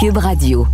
Cube 0.00 0.18
Radio. 0.18 0.64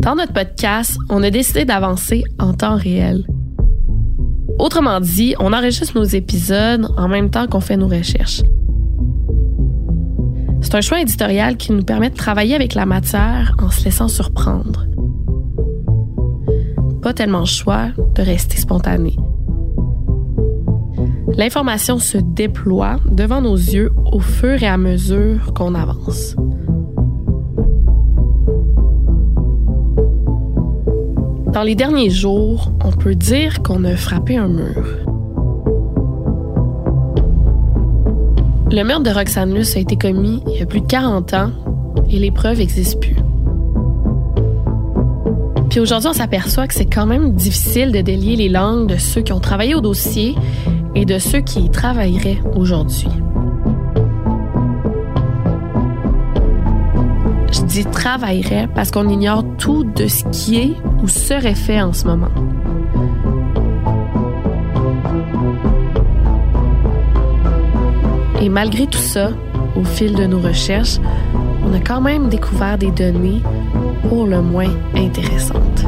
Dans 0.00 0.16
notre 0.16 0.32
podcast, 0.32 0.98
on 1.08 1.22
a 1.22 1.30
décidé 1.30 1.64
d'avancer 1.64 2.24
en 2.40 2.52
temps 2.52 2.76
réel. 2.76 3.24
Autrement 4.58 4.98
dit, 4.98 5.36
on 5.38 5.52
enregistre 5.52 5.96
nos 5.96 6.02
épisodes 6.02 6.92
en 6.96 7.06
même 7.06 7.30
temps 7.30 7.46
qu'on 7.46 7.60
fait 7.60 7.76
nos 7.76 7.86
recherches. 7.86 8.42
C'est 10.62 10.74
un 10.74 10.80
choix 10.80 11.00
éditorial 11.00 11.56
qui 11.56 11.70
nous 11.70 11.84
permet 11.84 12.10
de 12.10 12.16
travailler 12.16 12.56
avec 12.56 12.74
la 12.74 12.86
matière 12.86 13.54
en 13.62 13.70
se 13.70 13.84
laissant 13.84 14.08
surprendre. 14.08 14.84
Pas 17.02 17.14
tellement 17.14 17.40
le 17.40 17.44
choix 17.44 17.90
de 18.16 18.22
rester 18.22 18.56
spontané. 18.56 19.14
L'information 21.38 22.00
se 22.00 22.18
déploie 22.18 22.96
devant 23.08 23.40
nos 23.40 23.54
yeux 23.54 23.92
au 24.10 24.18
fur 24.18 24.60
et 24.60 24.66
à 24.66 24.76
mesure 24.76 25.54
qu'on 25.54 25.76
avance. 25.76 26.34
Dans 31.52 31.62
les 31.62 31.76
derniers 31.76 32.10
jours, 32.10 32.72
on 32.84 32.90
peut 32.90 33.14
dire 33.14 33.62
qu'on 33.62 33.84
a 33.84 33.94
frappé 33.94 34.36
un 34.36 34.48
mur. 34.48 34.84
Le 38.72 38.82
meurtre 38.82 39.04
de 39.04 39.10
Roxane 39.10 39.54
Luce 39.54 39.76
a 39.76 39.78
été 39.78 39.94
commis 39.94 40.42
il 40.48 40.58
y 40.58 40.62
a 40.62 40.66
plus 40.66 40.80
de 40.80 40.86
40 40.86 41.34
ans 41.34 41.50
et 42.10 42.18
les 42.18 42.32
preuves 42.32 42.58
n'existent 42.58 42.98
plus. 42.98 43.16
Puis 45.70 45.78
aujourd'hui, 45.78 46.08
on 46.08 46.14
s'aperçoit 46.14 46.66
que 46.66 46.74
c'est 46.74 46.92
quand 46.92 47.06
même 47.06 47.34
difficile 47.34 47.92
de 47.92 48.00
délier 48.00 48.34
les 48.34 48.48
langues 48.48 48.88
de 48.88 48.96
ceux 48.96 49.20
qui 49.20 49.32
ont 49.32 49.38
travaillé 49.38 49.76
au 49.76 49.80
dossier 49.80 50.34
et 50.94 51.04
de 51.04 51.18
ceux 51.18 51.40
qui 51.40 51.60
y 51.60 51.70
travailleraient 51.70 52.40
aujourd'hui. 52.54 53.08
Je 57.52 57.62
dis 57.62 57.84
travaillerait 57.84 58.68
parce 58.74 58.90
qu'on 58.90 59.08
ignore 59.08 59.44
tout 59.58 59.84
de 59.84 60.06
ce 60.06 60.24
qui 60.24 60.56
est 60.58 60.76
ou 61.02 61.08
serait 61.08 61.54
fait 61.54 61.80
en 61.80 61.92
ce 61.92 62.06
moment. 62.06 62.28
Et 68.40 68.48
malgré 68.48 68.86
tout 68.86 68.98
ça, 68.98 69.30
au 69.76 69.84
fil 69.84 70.14
de 70.14 70.24
nos 70.24 70.40
recherches, 70.40 70.98
on 71.64 71.74
a 71.74 71.80
quand 71.80 72.00
même 72.00 72.28
découvert 72.28 72.78
des 72.78 72.90
données 72.90 73.42
pour 74.08 74.26
le 74.26 74.40
moins 74.40 74.70
intéressantes. 74.94 75.84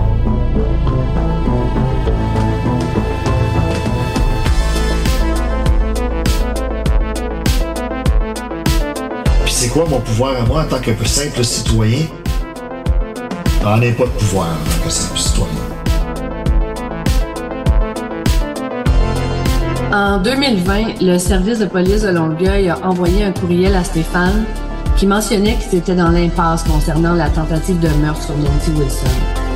Quoi 9.70 9.86
mon 9.88 10.00
pouvoir 10.00 10.36
à 10.36 10.46
moi 10.46 10.62
en 10.62 10.64
tant 10.64 10.80
que 10.80 10.92
simple 11.06 11.44
citoyen? 11.44 12.06
J'en 13.62 13.78
pas 13.78 13.82
de 13.82 14.18
pouvoir 14.18 14.48
en 14.48 14.64
tant 14.64 14.84
que 14.84 14.90
simple 14.90 15.18
citoyen. 15.18 15.52
En 19.92 20.18
2020, 20.18 21.02
le 21.02 21.18
service 21.18 21.58
de 21.58 21.66
police 21.66 22.02
de 22.02 22.10
Longueuil 22.10 22.68
a 22.68 22.78
envoyé 22.84 23.24
un 23.24 23.32
courriel 23.32 23.74
à 23.74 23.84
Stéphane 23.84 24.44
qui 24.96 25.06
mentionnait 25.06 25.56
qu'il 25.56 25.78
était 25.78 25.94
dans 25.94 26.10
l'impasse 26.10 26.64
concernant 26.64 27.14
la 27.14 27.28
tentative 27.28 27.78
de 27.80 27.88
meurtre 28.00 28.22
sur 28.22 28.36
Nancy 28.36 28.70
Wilson. 28.76 29.49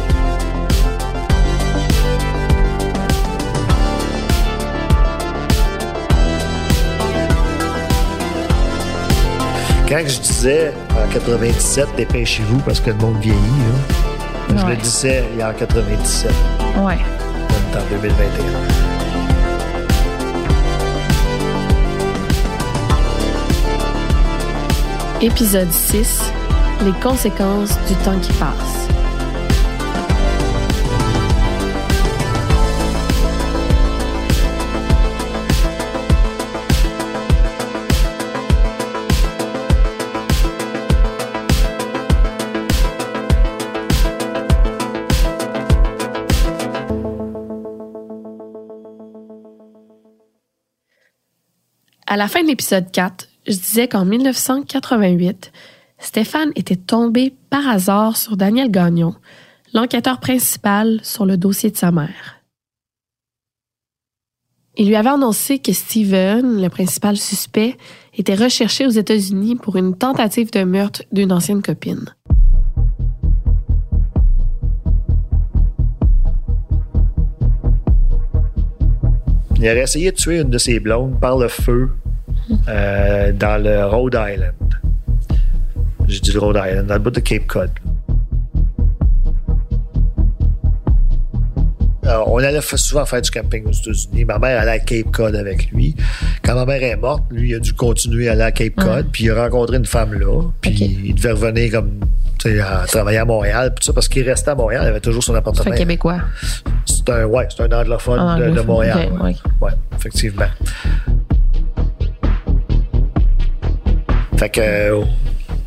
Quand 9.94 10.08
je 10.08 10.18
disais 10.18 10.72
en 10.90 11.08
97, 11.12 11.86
dépêchez-vous 11.96 12.58
parce 12.66 12.80
que 12.80 12.90
le 12.90 12.96
monde 12.96 13.16
vieillit, 13.20 13.38
là, 13.38 14.56
je 14.56 14.64
Ouais. 14.64 14.70
le 14.70 14.76
disais 14.82 15.22
il 15.32 15.38
y 15.38 15.42
a 15.42 15.50
en 15.50 15.52
97, 15.52 16.32
Ouais. 16.76 16.98
en 16.98 17.90
2021. 17.90 18.24
Épisode 25.20 25.70
6. 25.70 26.32
Les 26.84 26.92
conséquences 27.00 27.78
du 27.88 27.94
temps 28.04 28.18
qui 28.20 28.32
passe. 28.32 28.88
À 52.14 52.16
la 52.16 52.28
fin 52.28 52.44
de 52.44 52.46
l'épisode 52.46 52.92
4, 52.92 53.26
je 53.48 53.54
disais 53.54 53.88
qu'en 53.88 54.04
1988, 54.04 55.50
Stéphane 55.98 56.52
était 56.54 56.76
tombé 56.76 57.34
par 57.50 57.68
hasard 57.68 58.16
sur 58.16 58.36
Daniel 58.36 58.70
Gagnon, 58.70 59.16
l'enquêteur 59.72 60.20
principal 60.20 61.00
sur 61.02 61.26
le 61.26 61.36
dossier 61.36 61.72
de 61.72 61.76
sa 61.76 61.90
mère. 61.90 62.40
Il 64.76 64.86
lui 64.86 64.94
avait 64.94 65.08
annoncé 65.08 65.58
que 65.58 65.72
Steven, 65.72 66.62
le 66.62 66.68
principal 66.68 67.16
suspect, 67.16 67.76
était 68.16 68.36
recherché 68.36 68.86
aux 68.86 68.90
États-Unis 68.90 69.56
pour 69.56 69.74
une 69.74 69.96
tentative 69.96 70.52
de 70.52 70.62
meurtre 70.62 71.02
d'une 71.10 71.32
ancienne 71.32 71.62
copine. 71.62 72.14
Il 79.56 79.62
aurait 79.68 79.82
essayé 79.82 80.12
de 80.12 80.16
tuer 80.16 80.42
une 80.42 80.50
de 80.50 80.58
ses 80.58 80.78
blondes 80.78 81.18
par 81.18 81.38
le 81.38 81.48
feu 81.48 81.90
euh, 82.68 83.32
dans 83.32 83.62
le 83.62 83.86
Rhode 83.86 84.14
Island. 84.14 84.54
J'ai 86.06 86.20
dit 86.20 86.32
le 86.32 86.40
Rhode 86.40 86.56
Island, 86.56 86.86
dans 86.86 86.94
le 86.94 87.00
bout 87.00 87.10
de 87.10 87.20
Cape 87.20 87.46
Cod. 87.46 87.70
Alors, 92.02 92.30
on 92.30 92.38
allait 92.38 92.60
souvent 92.60 93.06
faire 93.06 93.22
du 93.22 93.30
camping 93.30 93.64
aux 93.66 93.72
États-Unis. 93.72 94.26
Ma 94.26 94.38
mère 94.38 94.60
allait 94.60 94.72
à 94.72 94.78
Cape 94.78 95.10
Cod 95.10 95.34
avec 95.34 95.70
lui. 95.70 95.96
Quand 96.42 96.54
ma 96.54 96.66
mère 96.66 96.82
est 96.82 96.96
morte, 96.96 97.22
lui, 97.30 97.50
il 97.50 97.54
a 97.54 97.58
dû 97.58 97.72
continuer 97.72 98.28
à 98.28 98.32
aller 98.32 98.42
à 98.42 98.52
Cape 98.52 98.74
Cod. 98.74 99.06
Puis 99.10 99.24
il 99.24 99.30
a 99.30 99.44
rencontré 99.44 99.78
une 99.78 99.86
femme 99.86 100.12
là. 100.12 100.42
Puis 100.60 100.72
il 100.72 101.14
devait 101.14 101.32
revenir 101.32 101.72
comme 101.72 102.00
à 102.60 102.84
travailler 102.86 103.18
à 103.18 103.24
Montréal. 103.24 103.72
Puis 103.74 103.80
tout 103.80 103.86
ça, 103.86 103.92
parce 103.92 104.08
qu'il 104.08 104.22
restait 104.28 104.50
à 104.50 104.54
Montréal, 104.54 104.82
il 104.84 104.88
avait 104.88 105.00
toujours 105.00 105.22
son 105.22 105.32
C'est 105.32 105.38
appartement. 105.38 105.72
un 105.72 105.76
Québécois. 105.76 106.20
C'est 106.84 107.08
un, 107.08 107.24
ouais, 107.24 107.48
c'est 107.54 107.62
un 107.62 107.72
anglophone 107.72 108.54
de, 108.54 108.60
Montréal. 108.60 109.08
ok, 109.12 109.22
ouais. 109.22 109.26
ouais. 109.28 109.36
Ouais, 109.60 109.72
effectivement. 109.96 110.44
Fait 114.36 114.48
que, 114.48 115.02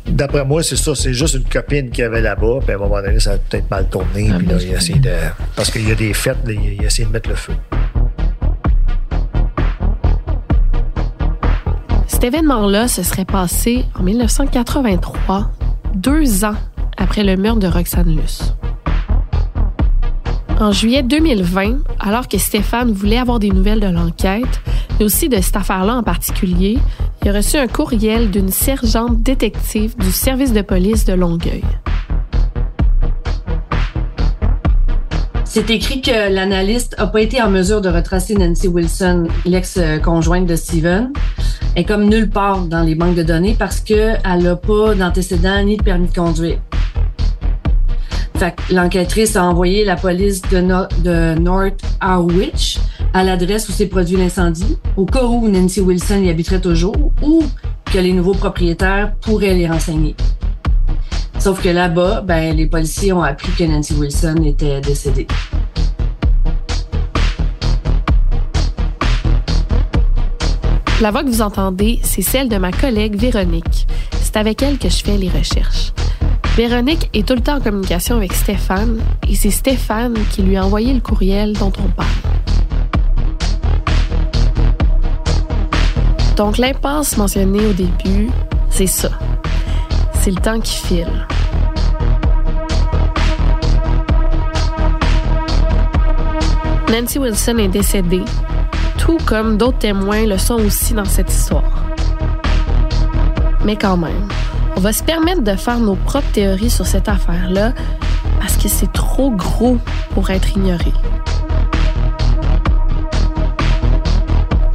d'après 0.06 0.44
moi, 0.44 0.62
c'est 0.62 0.76
ça. 0.76 0.94
C'est 0.94 1.14
juste 1.14 1.34
une 1.34 1.44
copine 1.44 1.90
qu'il 1.90 2.04
avait 2.04 2.20
là-bas. 2.20 2.60
Puis 2.60 2.72
à 2.72 2.76
un 2.76 2.78
moment 2.78 3.00
donné, 3.00 3.20
ça 3.20 3.32
a 3.32 3.38
peut-être 3.38 3.70
mal 3.70 3.88
tourné. 3.88 4.30
Ah, 4.32 4.38
puis 4.38 4.46
là, 4.46 4.54
il 4.60 4.74
a 4.74 4.78
essayé 4.78 4.98
de. 4.98 5.12
Parce 5.56 5.70
qu'il 5.70 5.88
y 5.88 5.92
a 5.92 5.94
des 5.94 6.14
fêtes, 6.14 6.38
là, 6.46 6.52
il 6.52 6.80
a 6.80 6.86
essayé 6.86 7.06
de 7.06 7.12
mettre 7.12 7.28
le 7.28 7.36
feu. 7.36 7.54
Cet 12.06 12.24
événement-là 12.24 12.88
se 12.88 13.04
serait 13.04 13.24
passé 13.24 13.84
en 13.94 14.02
1983, 14.02 15.52
deux 15.94 16.44
ans 16.44 16.56
après 16.96 17.22
le 17.22 17.36
meurtre 17.36 17.60
de 17.60 17.68
Roxane 17.68 18.16
Luce. 18.16 18.54
En 20.58 20.72
juillet 20.72 21.04
2020, 21.04 21.78
alors 22.00 22.26
que 22.26 22.36
Stéphane 22.36 22.90
voulait 22.90 23.18
avoir 23.18 23.38
des 23.38 23.50
nouvelles 23.50 23.78
de 23.78 23.86
l'enquête, 23.86 24.60
mais 24.98 25.04
aussi 25.04 25.28
de 25.28 25.40
cette 25.40 25.54
affaire-là 25.54 25.94
en 25.94 26.02
particulier, 26.02 26.78
il 27.22 27.28
a 27.28 27.32
reçu 27.32 27.56
un 27.56 27.66
courriel 27.66 28.30
d'une 28.30 28.50
sergente 28.50 29.22
détective 29.22 29.96
du 29.96 30.12
service 30.12 30.52
de 30.52 30.62
police 30.62 31.04
de 31.04 31.14
Longueuil. 31.14 31.64
C'est 35.44 35.70
écrit 35.70 36.02
que 36.02 36.32
l'analyste 36.32 36.94
n'a 36.98 37.06
pas 37.06 37.20
été 37.20 37.42
en 37.42 37.50
mesure 37.50 37.80
de 37.80 37.88
retracer 37.88 38.34
Nancy 38.34 38.68
Wilson, 38.68 39.28
l'ex-conjointe 39.44 40.46
de 40.46 40.56
Steven, 40.56 41.12
est 41.74 41.84
comme 41.84 42.04
nulle 42.08 42.30
part 42.30 42.66
dans 42.66 42.82
les 42.82 42.94
banques 42.94 43.16
de 43.16 43.22
données 43.22 43.56
parce 43.58 43.80
qu'elle 43.80 44.20
n'a 44.24 44.56
pas 44.56 44.94
d'antécédent 44.94 45.64
ni 45.64 45.76
de 45.76 45.82
permis 45.82 46.08
de 46.08 46.14
conduire. 46.14 46.58
Fait 48.36 48.54
l'enquêtrice 48.70 49.34
a 49.36 49.44
envoyé 49.44 49.84
la 49.84 49.96
police 49.96 50.42
de, 50.42 50.60
de 51.02 51.38
North 51.40 51.80
Harwich 52.00 52.78
à 53.14 53.24
l'adresse 53.24 53.68
où 53.68 53.72
s'est 53.72 53.86
produit 53.86 54.16
l'incendie, 54.16 54.78
au 54.96 55.06
cas 55.06 55.24
où 55.24 55.48
Nancy 55.48 55.80
Wilson 55.80 56.22
y 56.22 56.30
habiterait 56.30 56.60
toujours 56.60 56.96
ou 57.22 57.42
que 57.84 57.98
les 57.98 58.12
nouveaux 58.12 58.34
propriétaires 58.34 59.14
pourraient 59.20 59.54
les 59.54 59.66
renseigner. 59.66 60.14
Sauf 61.38 61.62
que 61.62 61.68
là-bas, 61.68 62.22
ben, 62.22 62.54
les 62.56 62.66
policiers 62.66 63.12
ont 63.12 63.22
appris 63.22 63.52
que 63.52 63.64
Nancy 63.64 63.94
Wilson 63.94 64.42
était 64.44 64.80
décédée. 64.80 65.26
La 71.00 71.12
voix 71.12 71.22
que 71.22 71.28
vous 71.28 71.42
entendez, 71.42 72.00
c'est 72.02 72.22
celle 72.22 72.48
de 72.48 72.56
ma 72.56 72.72
collègue 72.72 73.16
Véronique. 73.16 73.86
C'est 74.20 74.36
avec 74.36 74.62
elle 74.62 74.78
que 74.78 74.88
je 74.88 74.96
fais 74.96 75.16
les 75.16 75.28
recherches. 75.28 75.92
Véronique 76.56 77.08
est 77.14 77.26
tout 77.26 77.34
le 77.34 77.40
temps 77.40 77.58
en 77.58 77.60
communication 77.60 78.16
avec 78.16 78.32
Stéphane 78.32 78.98
et 79.28 79.36
c'est 79.36 79.52
Stéphane 79.52 80.16
qui 80.32 80.42
lui 80.42 80.56
a 80.56 80.66
envoyé 80.66 80.92
le 80.92 80.98
courriel 80.98 81.52
dont 81.52 81.72
on 81.78 81.88
parle. 81.88 82.08
Donc 86.38 86.56
l'impasse 86.56 87.16
mentionnée 87.16 87.66
au 87.66 87.72
début, 87.72 88.30
c'est 88.70 88.86
ça. 88.86 89.08
C'est 90.20 90.30
le 90.30 90.40
temps 90.40 90.60
qui 90.60 90.76
file. 90.76 91.26
Nancy 96.92 97.18
Wilson 97.18 97.58
est 97.58 97.66
décédée, 97.66 98.22
tout 98.98 99.18
comme 99.26 99.56
d'autres 99.56 99.78
témoins 99.78 100.26
le 100.26 100.38
sont 100.38 100.64
aussi 100.64 100.94
dans 100.94 101.04
cette 101.04 101.28
histoire. 101.28 101.84
Mais 103.64 103.74
quand 103.74 103.96
même, 103.96 104.28
on 104.76 104.80
va 104.80 104.92
se 104.92 105.02
permettre 105.02 105.42
de 105.42 105.56
faire 105.56 105.80
nos 105.80 105.96
propres 105.96 106.30
théories 106.32 106.70
sur 106.70 106.86
cette 106.86 107.08
affaire-là 107.08 107.72
parce 108.38 108.56
que 108.56 108.68
c'est 108.68 108.92
trop 108.92 109.32
gros 109.32 109.78
pour 110.14 110.30
être 110.30 110.56
ignoré. 110.56 110.92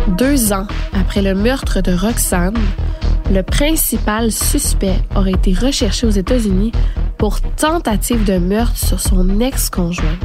Deux 0.09 0.51
ans 0.51 0.67
après 0.95 1.21
le 1.21 1.35
meurtre 1.35 1.81
de 1.81 1.93
Roxane, 1.93 2.57
le 3.31 3.41
principal 3.41 4.31
suspect 4.31 4.99
aurait 5.15 5.31
été 5.31 5.53
recherché 5.53 6.05
aux 6.05 6.11
États-Unis 6.11 6.71
pour 7.17 7.41
tentative 7.41 8.23
de 8.25 8.37
meurtre 8.37 8.77
sur 8.77 8.99
son 8.99 9.39
ex-conjoint. 9.39 10.17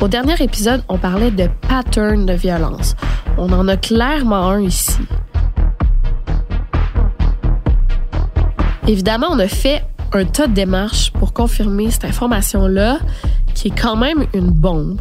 Au 0.00 0.08
dernier 0.08 0.34
épisode, 0.42 0.82
on 0.88 0.98
parlait 0.98 1.30
de 1.30 1.48
pattern 1.66 2.26
de 2.26 2.34
violence. 2.34 2.94
On 3.38 3.50
en 3.52 3.66
a 3.68 3.76
clairement 3.76 4.50
un 4.50 4.60
ici. 4.60 5.00
Évidemment, 8.86 9.28
on 9.30 9.38
a 9.38 9.48
fait 9.48 9.82
un 10.12 10.26
tas 10.26 10.46
de 10.46 10.52
démarches 10.52 11.10
pour 11.12 11.32
confirmer 11.32 11.90
cette 11.90 12.04
information-là, 12.04 12.98
qui 13.54 13.68
est 13.68 13.80
quand 13.80 13.96
même 13.96 14.26
une 14.34 14.50
bombe. 14.50 15.00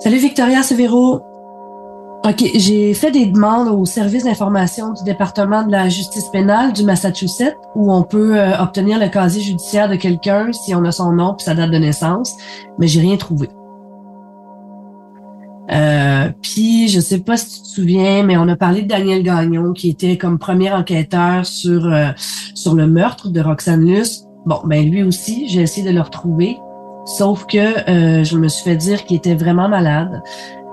Salut 0.00 0.18
Victoria 0.18 0.62
Severo. 0.62 1.22
OK, 2.24 2.44
j'ai 2.54 2.94
fait 2.94 3.10
des 3.10 3.26
demandes 3.26 3.66
au 3.66 3.84
service 3.84 4.22
d'information 4.22 4.92
du 4.92 5.02
département 5.02 5.64
de 5.64 5.72
la 5.72 5.88
justice 5.88 6.28
pénale 6.28 6.72
du 6.72 6.84
Massachusetts 6.84 7.56
où 7.74 7.92
on 7.92 8.04
peut 8.04 8.38
euh, 8.38 8.56
obtenir 8.60 9.00
le 9.00 9.08
casier 9.08 9.42
judiciaire 9.42 9.88
de 9.88 9.96
quelqu'un 9.96 10.52
si 10.52 10.72
on 10.72 10.84
a 10.84 10.92
son 10.92 11.10
nom 11.10 11.34
et 11.36 11.42
sa 11.42 11.56
date 11.56 11.72
de 11.72 11.78
naissance, 11.78 12.36
mais 12.78 12.86
j'ai 12.86 13.00
rien 13.00 13.16
trouvé. 13.16 13.48
Euh, 15.72 16.30
puis 16.42 16.86
je 16.86 17.00
sais 17.00 17.18
pas 17.18 17.36
si 17.36 17.56
tu 17.56 17.62
te 17.62 17.66
souviens, 17.66 18.22
mais 18.22 18.36
on 18.36 18.46
a 18.46 18.54
parlé 18.54 18.82
de 18.82 18.88
Daniel 18.88 19.24
Gagnon 19.24 19.72
qui 19.72 19.90
était 19.90 20.16
comme 20.16 20.38
premier 20.38 20.70
enquêteur 20.70 21.44
sur 21.44 21.86
euh, 21.86 22.10
sur 22.54 22.76
le 22.76 22.86
meurtre 22.86 23.30
de 23.30 23.40
Roxane 23.40 23.84
Luce. 23.84 24.26
Bon, 24.46 24.60
ben 24.64 24.88
lui 24.88 25.02
aussi, 25.02 25.48
j'ai 25.48 25.62
essayé 25.62 25.88
de 25.88 25.92
le 25.92 26.00
retrouver, 26.00 26.56
sauf 27.08 27.46
que 27.46 27.58
euh, 27.88 28.22
je 28.22 28.36
me 28.36 28.48
suis 28.48 28.64
fait 28.64 28.76
dire 28.76 29.04
qu'il 29.04 29.16
était 29.16 29.34
vraiment 29.34 29.68
malade 29.68 30.22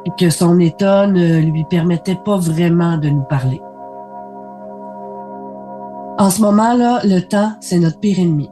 et 0.05 0.11
que 0.19 0.29
son 0.29 0.59
état 0.59 1.07
ne 1.07 1.39
lui 1.39 1.63
permettait 1.63 2.19
pas 2.23 2.37
vraiment 2.37 2.97
de 2.97 3.09
nous 3.09 3.23
parler. 3.23 3.61
En 6.17 6.29
ce 6.29 6.41
moment-là, 6.41 7.01
le 7.03 7.21
temps, 7.21 7.53
c'est 7.61 7.79
notre 7.79 7.99
pire 7.99 8.19
ennemi. 8.19 8.49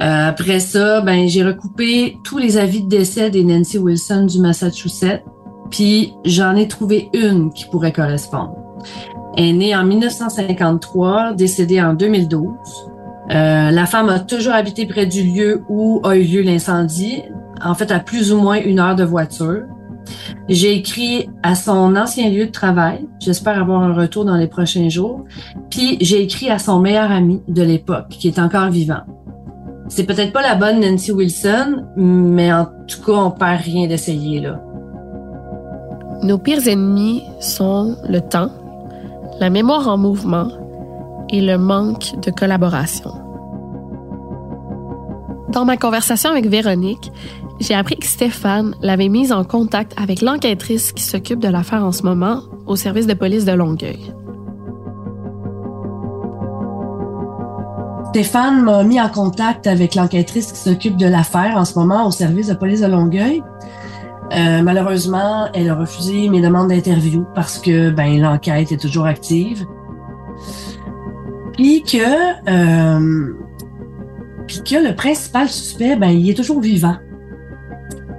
Euh, 0.00 0.28
après 0.28 0.60
ça, 0.60 1.00
ben 1.00 1.28
j'ai 1.28 1.42
recoupé 1.42 2.16
tous 2.24 2.38
les 2.38 2.56
avis 2.56 2.84
de 2.84 2.88
décès 2.88 3.30
des 3.30 3.42
Nancy 3.42 3.78
Wilson 3.78 4.26
du 4.26 4.40
Massachusetts, 4.40 5.24
puis 5.70 6.14
j'en 6.24 6.54
ai 6.54 6.68
trouvé 6.68 7.08
une 7.14 7.52
qui 7.52 7.64
pourrait 7.66 7.92
correspondre. 7.92 8.54
Elle 9.36 9.44
est 9.44 9.52
née 9.52 9.76
en 9.76 9.84
1953, 9.84 11.32
décédée 11.34 11.82
en 11.82 11.94
2012. 11.94 12.87
Euh, 13.30 13.70
la 13.70 13.86
femme 13.86 14.08
a 14.08 14.20
toujours 14.20 14.54
habité 14.54 14.86
près 14.86 15.06
du 15.06 15.22
lieu 15.22 15.62
où 15.68 16.00
a 16.04 16.16
eu 16.16 16.22
lieu 16.22 16.42
l'incendie, 16.42 17.22
en 17.62 17.74
fait 17.74 17.90
à 17.90 18.00
plus 18.00 18.32
ou 18.32 18.40
moins 18.40 18.56
une 18.56 18.78
heure 18.78 18.96
de 18.96 19.04
voiture. 19.04 19.64
J'ai 20.48 20.74
écrit 20.74 21.28
à 21.42 21.54
son 21.54 21.94
ancien 21.94 22.30
lieu 22.30 22.46
de 22.46 22.50
travail. 22.50 23.06
J'espère 23.20 23.60
avoir 23.60 23.82
un 23.82 23.92
retour 23.92 24.24
dans 24.24 24.36
les 24.36 24.46
prochains 24.46 24.88
jours. 24.88 25.24
Puis 25.68 25.98
j'ai 26.00 26.22
écrit 26.22 26.48
à 26.48 26.58
son 26.58 26.80
meilleur 26.80 27.10
ami 27.10 27.42
de 27.48 27.62
l'époque, 27.62 28.08
qui 28.08 28.28
est 28.28 28.38
encore 28.38 28.70
vivant. 28.70 29.02
C'est 29.88 30.04
peut-être 30.04 30.32
pas 30.32 30.42
la 30.42 30.54
bonne 30.54 30.80
Nancy 30.80 31.12
Wilson, 31.12 31.84
mais 31.96 32.52
en 32.52 32.66
tout 32.86 33.02
cas, 33.04 33.12
on 33.12 33.30
perd 33.30 33.62
rien 33.62 33.86
d'essayer 33.86 34.40
là. 34.40 34.60
Nos 36.22 36.38
pires 36.38 36.66
ennemis 36.66 37.22
sont 37.40 37.96
le 38.08 38.20
temps, 38.20 38.50
la 39.38 39.50
mémoire 39.50 39.88
en 39.88 39.96
mouvement 39.96 40.48
et 41.30 41.40
le 41.40 41.58
manque 41.58 42.18
de 42.20 42.30
collaboration. 42.30 43.10
Dans 45.48 45.64
ma 45.64 45.76
conversation 45.76 46.30
avec 46.30 46.46
Véronique, 46.46 47.10
j'ai 47.60 47.74
appris 47.74 47.96
que 47.96 48.06
Stéphane 48.06 48.74
l'avait 48.82 49.08
mise 49.08 49.32
en 49.32 49.44
contact 49.44 49.94
avec 50.00 50.20
l'enquêtrice 50.20 50.92
qui 50.92 51.02
s'occupe 51.02 51.40
de 51.40 51.48
l'affaire 51.48 51.84
en 51.84 51.92
ce 51.92 52.02
moment 52.02 52.42
au 52.66 52.76
service 52.76 53.06
de 53.06 53.14
police 53.14 53.44
de 53.44 53.52
Longueuil. 53.52 54.14
Stéphane 58.10 58.62
m'a 58.62 58.84
mis 58.84 59.00
en 59.00 59.08
contact 59.08 59.66
avec 59.66 59.94
l'enquêtrice 59.94 60.52
qui 60.52 60.58
s'occupe 60.58 60.96
de 60.96 61.06
l'affaire 61.06 61.56
en 61.56 61.64
ce 61.64 61.78
moment 61.78 62.06
au 62.06 62.10
service 62.10 62.48
de 62.48 62.54
police 62.54 62.80
de 62.80 62.86
Longueuil. 62.86 63.42
Euh, 64.32 64.62
malheureusement, 64.62 65.46
elle 65.54 65.70
a 65.70 65.74
refusé 65.74 66.28
mes 66.28 66.40
demandes 66.40 66.68
d'interview 66.68 67.26
parce 67.34 67.58
que 67.58 67.90
ben 67.90 68.20
l'enquête 68.20 68.72
est 68.72 68.80
toujours 68.80 69.06
active. 69.06 69.64
Puis 71.58 71.82
que 71.82 71.98
euh, 71.98 73.34
que 74.46 74.76
le 74.76 74.94
principal 74.94 75.48
suspect, 75.48 75.96
ben 75.96 76.10
il 76.10 76.30
est 76.30 76.34
toujours 76.34 76.60
vivant. 76.60 76.94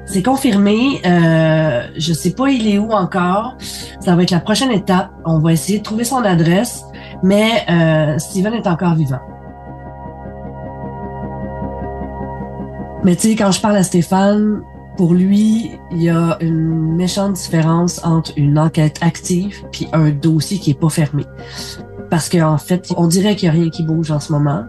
C'est 0.05 0.21
confirmé. 0.21 1.01
Euh, 1.05 1.87
je 1.95 2.11
sais 2.11 2.31
pas 2.31 2.49
il 2.49 2.67
est 2.67 2.77
où 2.77 2.91
encore. 2.91 3.55
Ça 4.01 4.17
va 4.17 4.23
être 4.23 4.31
la 4.31 4.41
prochaine 4.41 4.71
étape. 4.71 5.11
On 5.25 5.39
va 5.39 5.53
essayer 5.53 5.79
de 5.79 5.83
trouver 5.83 6.03
son 6.03 6.17
adresse, 6.17 6.83
mais 7.23 7.63
euh, 7.69 8.19
Steven 8.19 8.53
est 8.55 8.67
encore 8.67 8.95
vivant. 8.95 9.21
Mais 13.05 13.15
tu 13.15 13.29
sais, 13.29 13.35
quand 13.37 13.51
je 13.51 13.61
parle 13.61 13.77
à 13.77 13.83
Stéphane, 13.83 14.61
pour 14.97 15.13
lui, 15.13 15.71
il 15.91 16.03
y 16.03 16.09
a 16.09 16.37
une 16.41 16.97
méchante 16.97 17.33
différence 17.33 18.03
entre 18.03 18.33
une 18.35 18.59
enquête 18.59 18.97
active 18.99 19.63
puis 19.71 19.87
un 19.93 20.09
dossier 20.09 20.59
qui 20.59 20.71
est 20.71 20.79
pas 20.79 20.89
fermé. 20.89 21.23
Parce 22.09 22.29
qu'en 22.29 22.57
fait, 22.57 22.91
on 22.97 23.07
dirait 23.07 23.35
qu'il 23.35 23.47
y 23.47 23.49
a 23.49 23.53
rien 23.53 23.69
qui 23.69 23.83
bouge 23.83 24.11
en 24.11 24.19
ce 24.19 24.31
moment. 24.31 24.65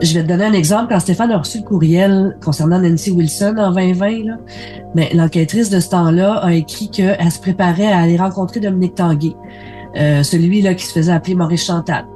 Je 0.00 0.14
vais 0.14 0.22
te 0.22 0.28
donner 0.28 0.44
un 0.44 0.52
exemple. 0.52 0.92
Quand 0.92 1.00
Stéphane 1.00 1.32
a 1.32 1.38
reçu 1.38 1.58
le 1.58 1.64
courriel 1.64 2.36
concernant 2.44 2.78
Nancy 2.80 3.10
Wilson 3.10 3.56
en 3.58 3.72
2020, 3.72 4.24
là, 4.24 4.36
ben, 4.94 5.08
l'enquêtrice 5.12 5.70
de 5.70 5.80
ce 5.80 5.90
temps-là 5.90 6.34
a 6.34 6.52
écrit 6.52 6.88
qu'elle 6.88 7.32
se 7.32 7.40
préparait 7.40 7.90
à 7.90 7.98
aller 7.98 8.16
rencontrer 8.16 8.60
Dominique 8.60 8.94
Tanguay, 8.94 9.34
euh, 9.96 10.22
celui-là 10.22 10.74
qui 10.74 10.86
se 10.86 10.92
faisait 10.92 11.12
appeler 11.12 11.34
Maurice 11.34 11.64
Chantal. 11.64 12.06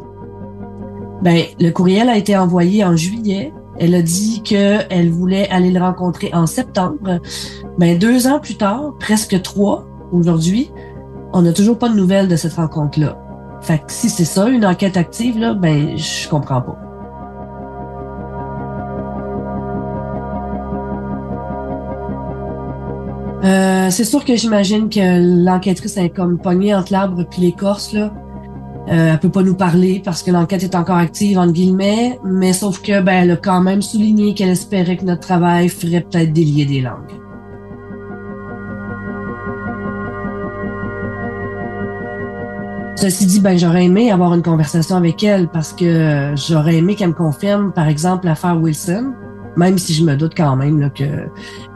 Ben, 1.23 1.43
le 1.61 1.71
courriel 1.71 2.09
a 2.09 2.17
été 2.17 2.37
envoyé 2.37 2.85
en 2.85 2.97
juillet. 2.97 3.53
Elle 3.79 3.95
a 3.97 4.03
dit 4.03 4.43
qu'elle 4.45 5.11
voulait 5.11 5.49
aller 5.49 5.71
le 5.71 5.81
rencontrer 5.81 6.31
en 6.33 6.47
septembre. 6.47 7.21
Ben, 7.79 7.99
deux 7.99 8.29
ans 8.29 8.39
plus 8.39 8.57
tard, 8.57 8.95
presque 9.01 9.43
trois, 9.43 9.87
aujourd'hui, 10.13 10.71
on 11.33 11.43
n'a 11.43 11.53
toujours 11.53 11.79
pas 11.79 11.89
de 11.89 11.95
nouvelles 11.95 12.29
de 12.29 12.37
cette 12.37 12.55
rencontre-là. 12.55 13.19
Fait 13.63 13.79
que 13.79 13.85
si 13.89 14.11
c'est 14.11 14.25
ça, 14.25 14.49
une 14.49 14.67
enquête 14.67 14.97
active, 14.97 15.39
là, 15.39 15.55
ben, 15.55 15.97
je 15.97 16.29
comprends 16.29 16.61
pas. 16.61 16.79
Euh, 23.45 23.91
c'est 23.91 24.05
sûr 24.05 24.25
que 24.25 24.37
j'imagine 24.37 24.89
que 24.89 25.45
l'enquêtrice 25.45 25.97
est 25.97 26.11
comme 26.11 26.39
pognée 26.39 26.75
entre 26.75 26.93
l'arbre 26.93 27.25
puis 27.29 27.43
l'écorce, 27.43 27.93
là. 27.93 28.13
Euh, 28.89 29.13
elle 29.13 29.19
peut 29.21 29.31
pas 29.31 29.43
nous 29.43 29.55
parler 29.55 30.03
parce 30.05 30.25
que 30.25 30.33
l'enquête 30.33 30.65
est 30.65 30.75
encore 30.75 30.97
active, 30.97 31.39
entre 31.39 31.53
guillemets, 31.53 32.19
mais 32.25 32.53
sauf 32.53 32.83
que, 32.83 33.01
ben, 33.01 33.23
elle 33.23 33.31
a 33.33 33.37
quand 33.37 33.61
même 33.61 33.81
souligné 33.81 34.35
qu'elle 34.35 34.51
espérait 34.51 34.97
que 34.97 35.05
notre 35.05 35.21
travail 35.21 35.69
ferait 35.69 36.01
peut-être 36.01 36.33
délier 36.33 36.67
des 36.67 36.81
langues. 36.81 37.22
Ceci 43.03 43.27
dit, 43.27 43.41
ben, 43.41 43.59
j'aurais 43.59 43.87
aimé 43.87 44.13
avoir 44.13 44.33
une 44.33 44.45
conversation 44.45 44.95
avec 44.95 45.25
elle 45.25 45.49
parce 45.49 45.73
que 45.73 46.35
j'aurais 46.37 46.77
aimé 46.77 46.95
qu'elle 46.95 47.09
me 47.09 47.15
confirme, 47.15 47.73
par 47.73 47.89
exemple, 47.89 48.27
l'affaire 48.27 48.57
Wilson. 48.63 49.13
même 49.57 49.77
si 49.77 49.93
je 49.93 50.05
me 50.05 50.15
doute 50.15 50.35
quand 50.37 50.55
même 50.55 50.79
là, 50.79 50.89
que 50.89 51.27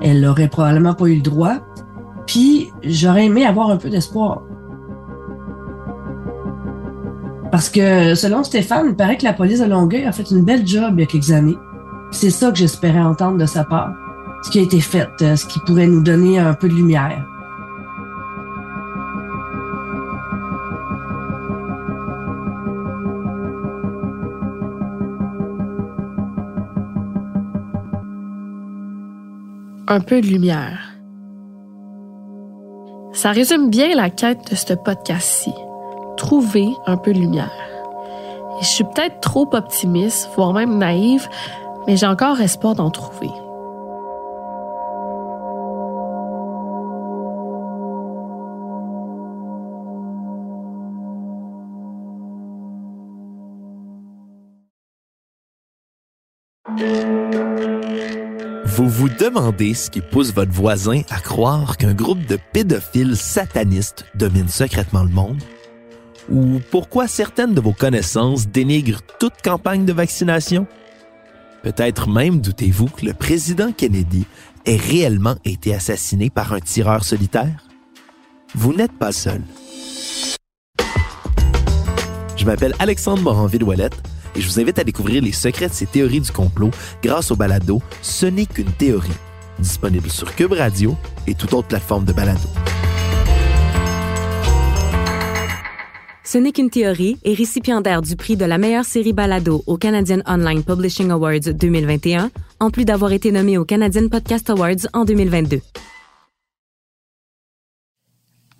elle 0.00 0.24
aurait 0.24 0.46
probablement 0.46 0.94
pas 0.94 1.06
eu 1.06 1.16
le 1.16 1.22
droit. 1.22 1.54
Puis 2.28 2.70
j'aurais 2.84 3.24
aimé 3.24 3.44
avoir 3.44 3.70
un 3.70 3.76
peu 3.76 3.90
d'espoir. 3.90 4.44
Parce 7.50 7.70
que 7.70 8.14
selon 8.14 8.44
Stéphane, 8.44 8.90
il 8.90 8.94
paraît 8.94 9.16
que 9.16 9.24
la 9.24 9.32
police 9.32 9.58
de 9.58 9.66
Longueuil 9.66 10.04
a 10.04 10.12
fait 10.12 10.30
une 10.30 10.44
belle 10.44 10.64
job 10.64 10.94
il 10.96 11.00
y 11.00 11.02
a 11.02 11.06
quelques 11.06 11.32
années. 11.32 11.58
C'est 12.12 12.30
ça 12.30 12.52
que 12.52 12.56
j'espérais 12.58 13.00
entendre 13.00 13.38
de 13.38 13.46
sa 13.46 13.64
part. 13.64 13.92
Ce 14.44 14.50
qui 14.52 14.60
a 14.60 14.62
été 14.62 14.78
fait, 14.78 15.08
euh, 15.22 15.34
ce 15.34 15.44
qui 15.44 15.58
pourrait 15.66 15.88
nous 15.88 16.04
donner 16.04 16.38
un 16.38 16.54
peu 16.54 16.68
de 16.68 16.74
lumière. 16.74 17.26
Un 29.88 30.00
peu 30.00 30.20
de 30.20 30.26
lumière. 30.26 30.80
Ça 33.12 33.30
résume 33.30 33.70
bien 33.70 33.94
la 33.94 34.10
quête 34.10 34.50
de 34.50 34.56
ce 34.56 34.74
podcast-ci. 34.74 35.52
Trouver 36.16 36.66
un 36.86 36.96
peu 36.96 37.12
de 37.12 37.20
lumière. 37.20 37.52
Je 38.60 38.66
suis 38.66 38.82
peut-être 38.82 39.20
trop 39.20 39.48
optimiste, 39.52 40.28
voire 40.34 40.52
même 40.52 40.78
naïve, 40.78 41.28
mais 41.86 41.96
j'ai 41.96 42.06
encore 42.06 42.40
espoir 42.40 42.74
d'en 42.74 42.90
trouver. 42.90 43.30
Vous 58.76 58.90
vous 58.90 59.08
demandez 59.08 59.72
ce 59.72 59.88
qui 59.88 60.02
pousse 60.02 60.34
votre 60.34 60.52
voisin 60.52 61.00
à 61.08 61.18
croire 61.18 61.78
qu'un 61.78 61.94
groupe 61.94 62.26
de 62.26 62.38
pédophiles 62.52 63.16
satanistes 63.16 64.04
domine 64.14 64.50
secrètement 64.50 65.02
le 65.02 65.08
monde? 65.08 65.42
Ou 66.30 66.60
pourquoi 66.70 67.08
certaines 67.08 67.54
de 67.54 67.60
vos 67.62 67.72
connaissances 67.72 68.48
dénigrent 68.48 69.00
toute 69.18 69.40
campagne 69.42 69.86
de 69.86 69.94
vaccination? 69.94 70.66
Peut-être 71.62 72.10
même 72.10 72.42
doutez-vous 72.42 72.88
que 72.88 73.06
le 73.06 73.14
président 73.14 73.72
Kennedy 73.72 74.26
ait 74.66 74.76
réellement 74.76 75.36
été 75.46 75.74
assassiné 75.74 76.28
par 76.28 76.52
un 76.52 76.60
tireur 76.60 77.02
solitaire? 77.02 77.66
Vous 78.54 78.74
n'êtes 78.74 78.98
pas 78.98 79.12
seul. 79.12 79.40
Je 82.36 82.44
m'appelle 82.44 82.74
Alexandre 82.78 83.22
Moranville-Ouellette 83.22 84.02
et 84.36 84.40
je 84.40 84.48
vous 84.48 84.60
invite 84.60 84.78
à 84.78 84.84
découvrir 84.84 85.22
les 85.22 85.32
secrets 85.32 85.68
de 85.68 85.72
ces 85.72 85.86
théories 85.86 86.20
du 86.20 86.30
complot 86.30 86.70
grâce 87.02 87.30
au 87.30 87.36
balado 87.36 87.80
Ce 88.02 88.26
n'est 88.26 88.46
qu'une 88.46 88.72
théorie, 88.72 89.10
disponible 89.58 90.10
sur 90.10 90.34
Cube 90.34 90.52
Radio 90.52 90.96
et 91.26 91.34
toute 91.34 91.52
autre 91.54 91.68
plateforme 91.68 92.04
de 92.04 92.12
balado. 92.12 92.48
Ce 96.24 96.38
n'est 96.38 96.52
qu'une 96.52 96.70
théorie 96.70 97.18
est 97.24 97.34
récipiendaire 97.34 98.02
du 98.02 98.16
prix 98.16 98.36
de 98.36 98.44
la 98.44 98.58
meilleure 98.58 98.84
série 98.84 99.12
balado 99.12 99.62
au 99.66 99.76
Canadian 99.76 100.22
Online 100.26 100.62
Publishing 100.62 101.10
Awards 101.10 101.52
2021, 101.54 102.30
en 102.60 102.70
plus 102.70 102.84
d'avoir 102.84 103.12
été 103.12 103.30
nommé 103.30 103.56
au 103.58 103.64
Canadian 103.64 104.08
Podcast 104.08 104.50
Awards 104.50 104.88
en 104.92 105.04
2022. 105.04 105.60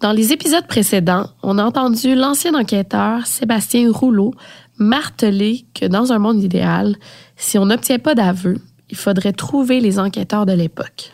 Dans 0.00 0.12
les 0.12 0.32
épisodes 0.32 0.66
précédents, 0.66 1.30
on 1.42 1.58
a 1.58 1.64
entendu 1.64 2.14
l'ancien 2.14 2.54
enquêteur 2.54 3.26
Sébastien 3.26 3.90
Rouleau 3.90 4.34
marteler 4.78 5.66
que 5.74 5.86
dans 5.86 6.12
un 6.12 6.18
monde 6.18 6.42
idéal, 6.42 6.96
si 7.36 7.58
on 7.58 7.66
n'obtient 7.66 7.98
pas 7.98 8.14
d'aveu, 8.14 8.58
il 8.90 8.96
faudrait 8.96 9.32
trouver 9.32 9.80
les 9.80 9.98
enquêteurs 9.98 10.46
de 10.46 10.52
l'époque. 10.52 11.12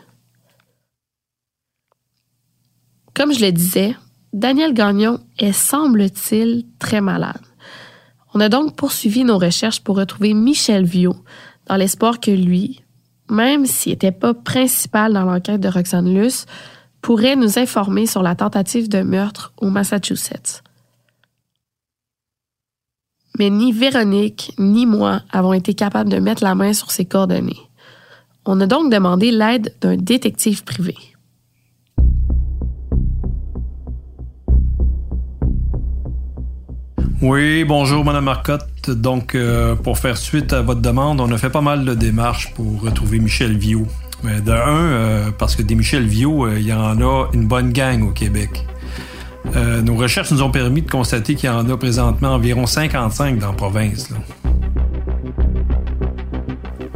Comme 3.14 3.32
je 3.32 3.44
le 3.44 3.52
disais, 3.52 3.94
Daniel 4.32 4.72
Gagnon 4.72 5.20
est, 5.38 5.52
semble-t-il, 5.52 6.64
très 6.78 7.00
malade. 7.00 7.40
On 8.34 8.40
a 8.40 8.48
donc 8.48 8.76
poursuivi 8.76 9.24
nos 9.24 9.38
recherches 9.38 9.80
pour 9.80 9.96
retrouver 9.96 10.32
Michel 10.32 10.84
Viau, 10.84 11.14
dans 11.66 11.76
l'espoir 11.76 12.18
que 12.20 12.30
lui, 12.30 12.82
même 13.30 13.66
s'il 13.66 13.92
n'était 13.92 14.12
pas 14.12 14.34
principal 14.34 15.12
dans 15.12 15.24
l'enquête 15.24 15.60
de 15.60 15.68
Roxane 15.68 16.12
Luce, 16.12 16.46
pourrait 17.02 17.36
nous 17.36 17.58
informer 17.58 18.06
sur 18.06 18.22
la 18.22 18.34
tentative 18.34 18.88
de 18.88 19.02
meurtre 19.02 19.52
au 19.58 19.68
Massachusetts. 19.68 20.62
Mais 23.38 23.50
ni 23.50 23.72
Véronique 23.72 24.54
ni 24.58 24.86
moi 24.86 25.22
avons 25.30 25.52
été 25.52 25.74
capables 25.74 26.10
de 26.10 26.18
mettre 26.18 26.44
la 26.44 26.54
main 26.54 26.72
sur 26.72 26.90
ces 26.90 27.04
coordonnées. 27.04 27.60
On 28.44 28.60
a 28.60 28.66
donc 28.66 28.92
demandé 28.92 29.30
l'aide 29.30 29.74
d'un 29.80 29.96
détective 29.96 30.64
privé. 30.64 30.96
Oui, 37.22 37.62
bonjour 37.62 38.04
Madame 38.04 38.24
Marcotte. 38.24 38.90
Donc, 38.90 39.36
euh, 39.36 39.76
pour 39.76 39.96
faire 39.96 40.16
suite 40.16 40.52
à 40.52 40.60
votre 40.60 40.80
demande, 40.80 41.20
on 41.20 41.30
a 41.30 41.38
fait 41.38 41.50
pas 41.50 41.60
mal 41.60 41.84
de 41.84 41.94
démarches 41.94 42.52
pour 42.54 42.82
retrouver 42.82 43.20
Michel 43.20 43.56
Viau. 43.56 43.86
Mais 44.24 44.40
de 44.40 44.50
un, 44.50 44.56
euh, 44.56 45.30
parce 45.38 45.54
que 45.54 45.62
des 45.62 45.76
Michel 45.76 46.04
Viau, 46.04 46.46
euh, 46.46 46.58
il 46.58 46.66
y 46.66 46.72
en 46.72 47.00
a 47.00 47.28
une 47.32 47.46
bonne 47.46 47.72
gang 47.72 48.02
au 48.02 48.10
Québec. 48.10 48.66
Euh, 49.54 49.82
nos 49.82 49.96
recherches 49.96 50.30
nous 50.30 50.42
ont 50.42 50.50
permis 50.50 50.82
de 50.82 50.90
constater 50.90 51.34
qu'il 51.34 51.48
y 51.48 51.52
en 51.52 51.68
a 51.68 51.76
présentement 51.76 52.34
environ 52.34 52.66
55 52.66 53.38
dans 53.38 53.48
la 53.48 53.52
province. 53.52 54.08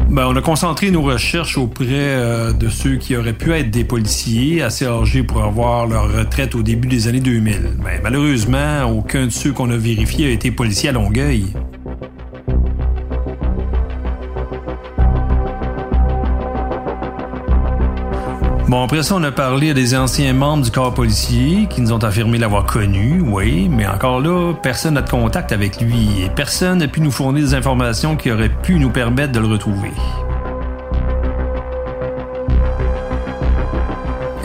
Ben, 0.08 0.28
on 0.28 0.36
a 0.36 0.40
concentré 0.40 0.90
nos 0.90 1.02
recherches 1.02 1.58
auprès 1.58 1.86
euh, 1.90 2.52
de 2.52 2.68
ceux 2.68 2.96
qui 2.96 3.16
auraient 3.16 3.34
pu 3.34 3.52
être 3.52 3.70
des 3.70 3.84
policiers 3.84 4.62
assez 4.62 4.86
âgés 4.86 5.22
pour 5.22 5.42
avoir 5.42 5.86
leur 5.86 6.10
retraite 6.10 6.54
au 6.54 6.62
début 6.62 6.88
des 6.88 7.08
années 7.08 7.20
2000. 7.20 7.72
Ben, 7.84 8.00
malheureusement, 8.02 8.84
aucun 8.84 9.26
de 9.26 9.30
ceux 9.30 9.52
qu'on 9.52 9.70
a 9.70 9.76
vérifiés 9.76 10.28
a 10.28 10.30
été 10.30 10.50
policier 10.50 10.88
à 10.88 10.92
Longueuil. 10.92 11.44
Bon, 18.68 18.82
après 18.82 19.04
ça, 19.04 19.14
on 19.14 19.22
a 19.22 19.30
parlé 19.30 19.70
à 19.70 19.74
des 19.74 19.96
anciens 19.96 20.32
membres 20.32 20.64
du 20.64 20.72
corps 20.72 20.92
policier 20.92 21.68
qui 21.70 21.80
nous 21.80 21.92
ont 21.92 22.02
affirmé 22.02 22.36
l'avoir 22.36 22.66
connu, 22.66 23.20
oui, 23.24 23.68
mais 23.70 23.86
encore 23.86 24.20
là, 24.20 24.54
personne 24.60 24.94
n'a 24.94 25.02
de 25.02 25.08
contact 25.08 25.52
avec 25.52 25.80
lui 25.80 26.24
et 26.24 26.30
personne 26.30 26.78
n'a 26.78 26.88
pu 26.88 27.00
nous 27.00 27.12
fournir 27.12 27.44
des 27.44 27.54
informations 27.54 28.16
qui 28.16 28.32
auraient 28.32 28.48
pu 28.48 28.80
nous 28.80 28.90
permettre 28.90 29.30
de 29.30 29.38
le 29.38 29.46
retrouver. 29.46 29.92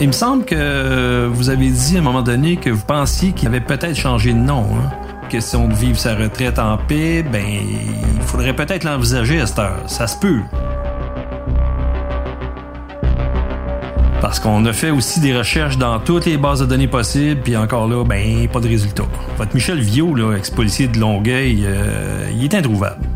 Il 0.00 0.06
me 0.06 0.12
semble 0.12 0.44
que 0.44 1.26
vous 1.26 1.50
avez 1.50 1.70
dit 1.70 1.96
à 1.96 1.98
un 1.98 2.02
moment 2.02 2.22
donné 2.22 2.56
que 2.56 2.70
vous 2.70 2.84
pensiez 2.84 3.32
qu'il 3.32 3.48
avait 3.48 3.60
peut-être 3.60 3.96
changé 3.96 4.32
de 4.32 4.38
nom. 4.38 4.66
Hein? 4.76 4.90
Question 5.30 5.66
de 5.66 5.74
vivre 5.74 5.98
sa 5.98 6.14
retraite 6.14 6.60
en 6.60 6.76
paix, 6.76 7.24
ben, 7.24 7.44
il 7.44 8.22
faudrait 8.22 8.54
peut-être 8.54 8.84
l'envisager 8.84 9.40
à 9.40 9.46
cette 9.46 9.58
heure. 9.58 9.82
Ça 9.88 10.06
se 10.06 10.16
peut. 10.16 10.42
Parce 14.32 14.40
qu'on 14.40 14.64
a 14.64 14.72
fait 14.72 14.88
aussi 14.88 15.20
des 15.20 15.36
recherches 15.36 15.76
dans 15.76 16.00
toutes 16.00 16.24
les 16.24 16.38
bases 16.38 16.60
de 16.60 16.64
données 16.64 16.88
possibles, 16.88 17.42
puis 17.42 17.54
encore 17.54 17.86
là, 17.86 18.02
ben, 18.02 18.48
pas 18.48 18.60
de 18.60 18.66
résultat. 18.66 19.02
Votre 19.36 19.54
Michel 19.54 19.78
Viau, 19.78 20.14
là, 20.14 20.34
ex-policier 20.38 20.88
de 20.88 20.98
Longueuil, 20.98 21.64
euh, 21.66 22.30
il 22.34 22.42
est 22.42 22.54
introuvable. 22.54 23.11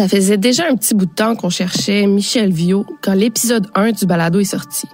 Ça 0.00 0.08
faisait 0.08 0.38
déjà 0.38 0.66
un 0.66 0.76
petit 0.76 0.94
bout 0.94 1.04
de 1.04 1.12
temps 1.12 1.36
qu'on 1.36 1.50
cherchait 1.50 2.06
Michel 2.06 2.50
Viau 2.50 2.86
quand 3.02 3.12
l'épisode 3.12 3.66
1 3.74 3.92
du 3.92 4.06
balado 4.06 4.40
est 4.40 4.44
sorti. 4.44 4.86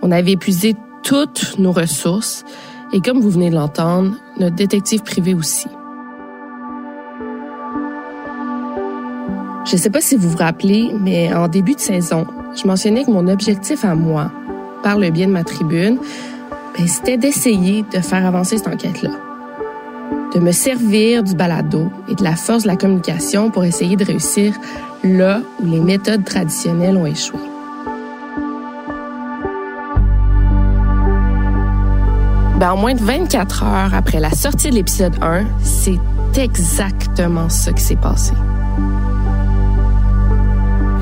On 0.00 0.12
avait 0.12 0.30
épuisé 0.30 0.76
toutes 1.02 1.58
nos 1.58 1.72
ressources 1.72 2.44
et 2.92 3.00
comme 3.00 3.20
vous 3.20 3.30
venez 3.30 3.50
de 3.50 3.56
l'entendre, 3.56 4.14
notre 4.38 4.54
détective 4.54 5.02
privé 5.02 5.34
aussi. 5.34 5.66
Je 9.66 9.72
ne 9.72 9.76
sais 9.76 9.90
pas 9.90 10.00
si 10.00 10.14
vous 10.14 10.30
vous 10.30 10.38
rappelez, 10.38 10.92
mais 11.00 11.34
en 11.34 11.48
début 11.48 11.74
de 11.74 11.80
saison, 11.80 12.28
je 12.56 12.68
mentionnais 12.68 13.04
que 13.04 13.10
mon 13.10 13.26
objectif 13.26 13.84
à 13.84 13.96
moi, 13.96 14.30
par 14.84 15.00
le 15.00 15.10
biais 15.10 15.26
de 15.26 15.32
ma 15.32 15.42
tribune, 15.42 15.98
ben, 16.78 16.86
c'était 16.86 17.16
d'essayer 17.16 17.84
de 17.92 17.98
faire 17.98 18.24
avancer 18.24 18.56
cette 18.56 18.68
enquête-là 18.68 19.29
de 20.34 20.40
me 20.40 20.52
servir 20.52 21.22
du 21.22 21.34
balado 21.34 21.90
et 22.08 22.14
de 22.14 22.22
la 22.22 22.36
force 22.36 22.62
de 22.62 22.68
la 22.68 22.76
communication 22.76 23.50
pour 23.50 23.64
essayer 23.64 23.96
de 23.96 24.04
réussir 24.04 24.54
là 25.02 25.40
où 25.60 25.66
les 25.66 25.80
méthodes 25.80 26.24
traditionnelles 26.24 26.96
ont 26.96 27.06
échoué. 27.06 27.40
Ben, 32.58 32.72
en 32.72 32.76
moins 32.76 32.94
de 32.94 33.02
24 33.02 33.62
heures 33.64 33.94
après 33.94 34.20
la 34.20 34.30
sortie 34.30 34.68
de 34.68 34.74
l'épisode 34.74 35.14
1, 35.22 35.46
c'est 35.62 35.98
exactement 36.36 37.48
ce 37.48 37.70
qui 37.70 37.82
s'est 37.82 37.96
passé. 37.96 38.34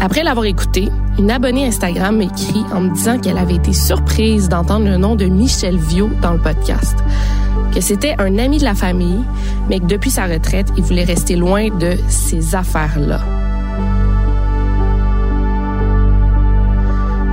Après 0.00 0.22
l'avoir 0.22 0.46
écouté, 0.46 0.88
une 1.18 1.32
abonnée 1.32 1.66
Instagram 1.66 2.16
m'écrit 2.16 2.64
en 2.72 2.82
me 2.82 2.94
disant 2.94 3.18
qu'elle 3.18 3.36
avait 3.36 3.56
été 3.56 3.72
surprise 3.72 4.48
d'entendre 4.48 4.86
le 4.86 4.96
nom 4.96 5.16
de 5.16 5.24
Michel 5.24 5.76
Viau 5.76 6.08
dans 6.22 6.32
le 6.32 6.38
podcast, 6.38 6.96
c'était 7.80 8.14
un 8.18 8.38
ami 8.38 8.58
de 8.58 8.64
la 8.64 8.74
famille, 8.74 9.24
mais 9.68 9.78
que 9.78 9.86
depuis 9.86 10.10
sa 10.10 10.26
retraite, 10.26 10.68
il 10.76 10.82
voulait 10.82 11.04
rester 11.04 11.36
loin 11.36 11.68
de 11.68 11.96
ces 12.08 12.54
affaires-là. 12.54 13.20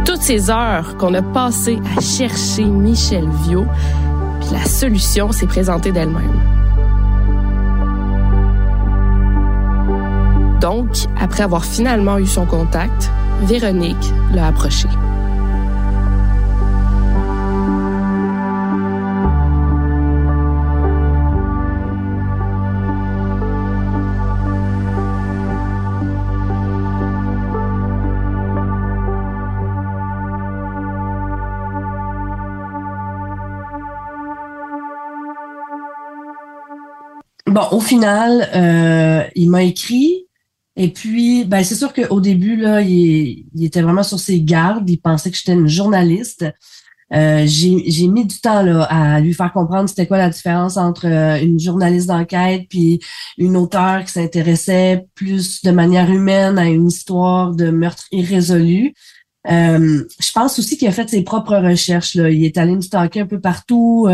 Toutes 0.05 0.21
ces 0.21 0.49
heures 0.49 0.97
qu'on 0.97 1.13
a 1.13 1.21
passées 1.21 1.79
à 1.97 2.01
chercher 2.01 2.65
Michel 2.65 3.27
Viau, 3.43 3.65
puis 4.39 4.49
la 4.51 4.65
solution 4.65 5.31
s'est 5.31 5.47
présentée 5.47 5.91
d'elle-même. 5.91 6.39
Donc, 10.61 10.89
après 11.19 11.43
avoir 11.43 11.65
finalement 11.65 12.17
eu 12.17 12.27
son 12.27 12.45
contact, 12.45 13.11
Véronique 13.41 14.13
l'a 14.33 14.47
approché. 14.47 14.87
Bon, 37.55 37.61
au 37.71 37.79
final, 37.79 38.49
euh, 38.53 39.23
il 39.33 39.49
m'a 39.49 39.63
écrit 39.63 40.27
et 40.75 40.89
puis, 40.89 41.45
ben, 41.45 41.63
c'est 41.63 41.75
sûr 41.75 41.93
qu'au 41.93 42.19
début, 42.19 42.57
là, 42.57 42.81
il, 42.81 43.45
était 43.61 43.81
vraiment 43.81 44.03
sur 44.03 44.19
ses 44.19 44.41
gardes. 44.41 44.89
Il 44.89 44.97
pensait 44.97 45.31
que 45.31 45.37
j'étais 45.37 45.53
une 45.53 45.69
journaliste. 45.69 46.45
Euh, 47.13 47.45
j'ai 47.47 48.07
mis 48.09 48.25
du 48.25 48.41
temps 48.41 48.61
là, 48.61 48.83
à 48.83 49.21
lui 49.21 49.33
faire 49.33 49.53
comprendre 49.53 49.87
c'était 49.87 50.05
quoi 50.05 50.17
la 50.17 50.29
différence 50.29 50.75
entre 50.75 51.07
euh, 51.07 51.39
une 51.39 51.59
journaliste 51.59 52.07
d'enquête 52.07 52.63
puis 52.67 52.99
une 53.37 53.55
auteure 53.55 54.03
qui 54.03 54.11
s'intéressait 54.11 55.05
plus 55.15 55.63
de 55.63 55.71
manière 55.71 56.11
humaine 56.11 56.57
à 56.57 56.65
une 56.65 56.87
histoire 56.87 57.55
de 57.55 57.69
meurtre 57.69 58.03
irrésolu. 58.11 58.95
Euh, 59.49 60.03
je 60.19 60.31
pense 60.33 60.57
aussi 60.59 60.77
qu'il 60.77 60.87
a 60.87 60.91
fait 60.91 61.09
ses 61.09 61.23
propres 61.23 61.57
recherches. 61.57 62.15
Là. 62.15 62.29
Il 62.29 62.43
est 62.43 62.57
allé 62.57 62.75
me 62.75 62.81
stalker 62.81 63.21
un 63.21 63.25
peu 63.27 63.39
partout. 63.39 64.07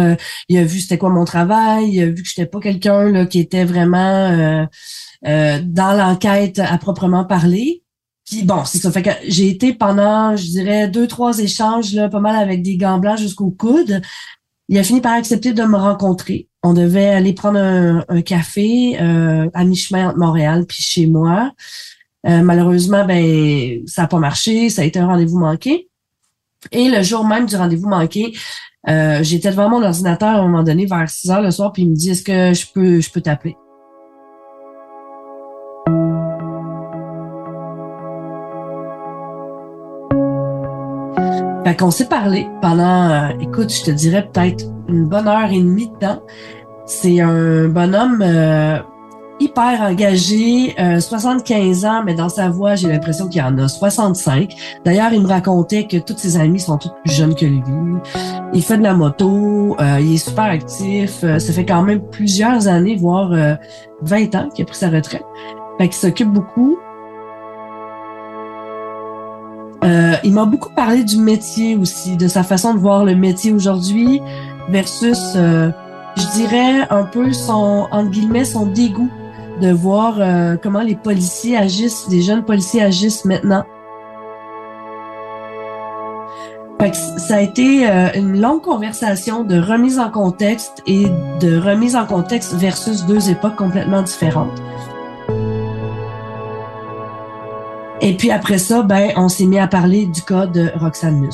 il 0.50 0.58
a 0.58 0.64
vu 0.64 0.80
c'était 0.80 0.98
quoi 0.98 1.10
mon 1.10 1.26
travail. 1.26 1.90
Il 1.92 2.02
a 2.02 2.06
vu 2.08 2.24
que 2.24 2.28
j'étais 2.28 2.46
pas 2.46 2.60
quelqu'un 2.60 3.26
qui 3.26 3.40
était 3.40 3.66
vraiment 3.66 4.68
euh, 5.28 5.60
dans 5.64 5.96
l'enquête 5.96 6.58
à 6.60 6.78
proprement 6.80 7.26
parler. 7.26 7.84
Puis 8.26 8.44
bon, 8.44 8.66
c'est 8.66 8.80
ça. 8.80 8.92
Fait 8.92 9.04
que 9.04 9.12
j'ai 9.28 9.50
été 9.50 9.74
pendant, 9.74 10.36
je 10.36 10.46
dirais, 10.46 10.88
deux, 10.88 11.08
trois 11.08 11.38
échanges, 11.40 11.94
là, 11.94 12.10
pas 12.10 12.20
mal 12.20 12.36
avec 12.36 12.64
des 12.64 12.78
gants 12.78 12.98
blancs 12.98 13.20
jusqu'au 13.20 13.52
coude. 13.52 14.02
Il 14.68 14.78
a 14.80 14.84
fini 14.84 15.02
par 15.02 15.14
accepter 15.14 15.54
de 15.54 15.64
me 15.64 15.78
rencontrer. 15.78 16.48
On 16.64 16.74
devait 16.74 17.10
aller 17.10 17.34
prendre 17.34 17.60
un, 17.60 18.22
café 18.22 18.98
euh, 19.02 19.50
à 19.54 19.64
mi-chemin 19.64 20.10
entre 20.10 20.18
Montréal 20.18 20.66
puis 20.68 20.82
chez 20.82 21.08
moi. 21.08 21.52
Euh, 22.28 22.42
malheureusement, 22.42 23.06
ben 23.06 23.82
ça 23.88 24.04
n'a 24.04 24.08
pas 24.08 24.20
marché. 24.20 24.70
Ça 24.70 24.84
a 24.84 24.86
été 24.86 25.00
un 25.00 25.08
rendez-vous 25.08 25.40
manqué. 25.40 25.90
Et 26.72 26.90
le 26.90 27.01
jour 27.01 27.25
même 27.25 27.48
du 27.48 27.56
rendez-vous 27.56 27.90
manqué, 27.90 28.34
j'étais 28.88 29.50
devant 29.50 29.70
mon 29.70 29.84
ordinateur 29.84 30.30
à 30.30 30.40
un 30.40 30.44
moment 30.44 30.63
donné 30.63 30.86
vers 30.86 31.10
6 31.10 31.32
heures 31.32 31.42
le 31.42 31.51
soir, 31.51 31.72
puis 31.72 31.84
il 31.84 31.90
me 31.90 31.96
dit 31.96 32.12
Est-ce 32.12 32.24
que 32.24 32.54
je 32.54 32.72
peux 32.72 33.01
je 33.01 33.10
peux 33.10 33.22
t'appeler? 33.22 33.56
Fait 41.63 41.78
qu'on 41.78 41.91
s'est 41.91 42.08
parlé 42.08 42.48
pendant, 42.62 43.10
euh, 43.10 43.30
écoute, 43.39 43.72
je 43.72 43.84
te 43.84 43.91
dirais 43.91 44.28
peut-être 44.28 44.65
une 44.88 45.08
bonne 45.08 45.28
heure 45.28 45.52
et 45.52 45.60
demie 45.60 45.89
de 45.89 45.95
temps. 46.00 46.22
C'est 46.86 47.22
un 47.22 47.67
bonhomme 47.67 48.22
euh, 48.24 48.80
hyper 49.41 49.82
engagé, 49.82 50.75
75 50.99 51.84
euh, 51.84 51.88
ans, 51.88 52.04
mais 52.06 52.13
dans 52.13 52.30
sa 52.30 52.49
voix, 52.49 52.75
j'ai 52.75 52.88
l'impression 52.88 53.27
qu'il 53.27 53.41
en 53.41 53.58
a 53.58 53.67
65. 53.67 54.56
D'ailleurs, 54.86 55.12
il 55.13 55.21
me 55.21 55.27
racontait 55.27 55.88
que 55.88 55.97
tous 55.97 56.17
ses 56.17 56.38
amis 56.38 56.60
sont 56.60 56.77
tous 56.77 56.91
plus 57.04 57.13
jeunes 57.13 57.36
que 57.36 57.45
lui. 57.45 57.62
Il 58.54 58.63
fait 58.63 58.77
de 58.77 58.84
la 58.84 58.93
moto, 58.93 59.75
il 59.99 60.13
est 60.13 60.17
super 60.17 60.45
actif. 60.45 61.21
ça 61.21 61.54
fait 61.54 61.65
quand 61.65 61.84
même 61.84 62.01
plusieurs 62.01 62.67
années, 62.67 62.95
voire 62.95 63.32
20 64.01 64.36
ans 64.36 64.49
qu'il 64.54 64.63
a 64.63 64.65
pris 64.65 64.77
sa 64.77 64.89
retraite. 64.89 65.23
Fait 65.77 65.88
qu'il 65.88 65.97
s'occupe 65.97 66.30
beaucoup. 66.30 66.77
Euh, 69.84 70.13
il 70.23 70.34
m'a 70.34 70.45
beaucoup 70.45 70.69
parlé 70.69 71.04
du 71.04 71.17
métier 71.17 71.75
aussi, 71.75 72.15
de 72.15 72.27
sa 72.27 72.43
façon 72.43 72.73
de 72.73 72.80
voir 72.80 73.04
le 73.04 73.15
métier 73.15 73.51
aujourd'hui 73.51 74.21
versus, 74.69 75.34
euh, 75.36 75.71
je 76.15 76.27
dirais, 76.36 76.88
un 76.89 77.04
peu 77.04 77.34
son, 77.34 77.88
entre 77.91 78.12
guillemets, 78.12 78.45
son 78.45 78.67
dégoût 78.67 79.10
de 79.62 79.71
voir 79.71 80.15
euh, 80.19 80.58
comment 80.62 80.82
les 80.82 80.95
policiers 80.95 81.56
agissent, 81.56 82.08
les 82.10 82.21
jeunes 82.21 82.43
policiers 82.43 82.82
agissent 82.82 83.26
maintenant. 83.26 83.63
ça 87.17 87.36
a 87.36 87.41
été 87.41 87.86
une 88.15 88.41
longue 88.41 88.63
conversation 88.63 89.43
de 89.43 89.60
remise 89.60 90.00
en 90.00 90.10
contexte 90.10 90.82
et 90.88 91.06
de 91.39 91.58
remise 91.58 91.95
en 91.95 92.06
contexte 92.06 92.56
versus 92.56 93.06
deux 93.06 93.30
époques 93.30 93.56
complètement 93.56 94.02
différentes. 94.02 94.60
Et 98.02 98.17
puis 98.17 98.32
après 98.32 98.58
ça, 98.58 98.82
ben, 98.82 99.12
on 99.15 99.30
s'est 99.30 99.45
mis 99.45 99.60
à 99.60 99.67
parler 99.67 100.08
du 100.08 100.24
cas 100.24 100.47
de 100.47 100.71
Roxane. 100.76 101.30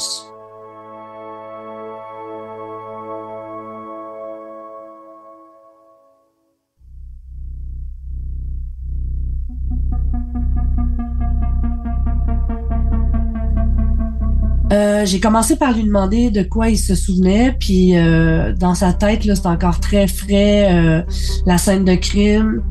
Euh, 14.98 15.06
j'ai 15.06 15.20
commencé 15.20 15.56
par 15.56 15.74
lui 15.74 15.84
demander 15.84 16.32
de 16.32 16.44
quoi 16.44 16.70
il 16.70 16.78
se 16.78 16.96
souvenait, 16.96 17.56
puis 17.60 17.98
euh, 17.98 18.54
dans 18.54 18.74
sa 18.74 18.94
tête, 18.94 19.26
là, 19.26 19.36
c'est 19.36 19.48
encore 19.48 19.80
très 19.80 20.08
frais, 20.08 20.74
euh, 20.74 21.02
la 21.46 21.58
scène 21.58 21.86
de 21.86 21.96
crime, 21.96 22.64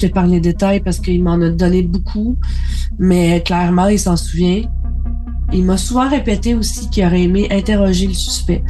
je 0.00 0.06
par 0.06 0.26
les 0.26 0.40
détails 0.40 0.80
parce 0.80 0.98
qu'il 0.98 1.22
m'en 1.22 1.40
a 1.42 1.50
donné 1.50 1.82
beaucoup, 1.82 2.38
mais 2.98 3.42
clairement, 3.42 3.88
il 3.88 3.98
s'en 3.98 4.16
souvient. 4.16 4.62
Il 5.52 5.64
m'a 5.64 5.76
souvent 5.76 6.08
répété 6.08 6.54
aussi 6.54 6.88
qu'il 6.88 7.04
aurait 7.04 7.22
aimé 7.22 7.48
interroger 7.50 8.06
le 8.06 8.14
suspect. 8.14 8.62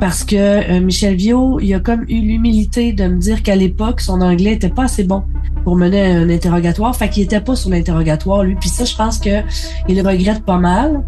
Parce 0.00 0.24
que 0.24 0.36
euh, 0.36 0.80
Michel 0.80 1.16
Viau, 1.16 1.60
il 1.60 1.74
a 1.74 1.80
comme 1.80 2.04
eu 2.08 2.20
l'humilité 2.20 2.92
de 2.92 3.04
me 3.06 3.18
dire 3.18 3.42
qu'à 3.42 3.56
l'époque, 3.56 4.00
son 4.00 4.20
anglais 4.20 4.52
était 4.52 4.70
pas 4.70 4.84
assez 4.84 5.04
bon 5.04 5.24
pour 5.64 5.76
mener 5.76 6.00
un 6.06 6.30
interrogatoire. 6.30 6.94
Fait 6.96 7.08
qu'il 7.08 7.24
était 7.24 7.40
pas 7.40 7.56
sur 7.56 7.70
l'interrogatoire, 7.70 8.44
lui. 8.44 8.54
Puis 8.54 8.68
ça, 8.68 8.84
je 8.84 8.94
pense 8.96 9.18
que 9.18 9.42
il 9.88 10.00
regrette 10.06 10.44
pas 10.44 10.58
mal. 10.58 11.02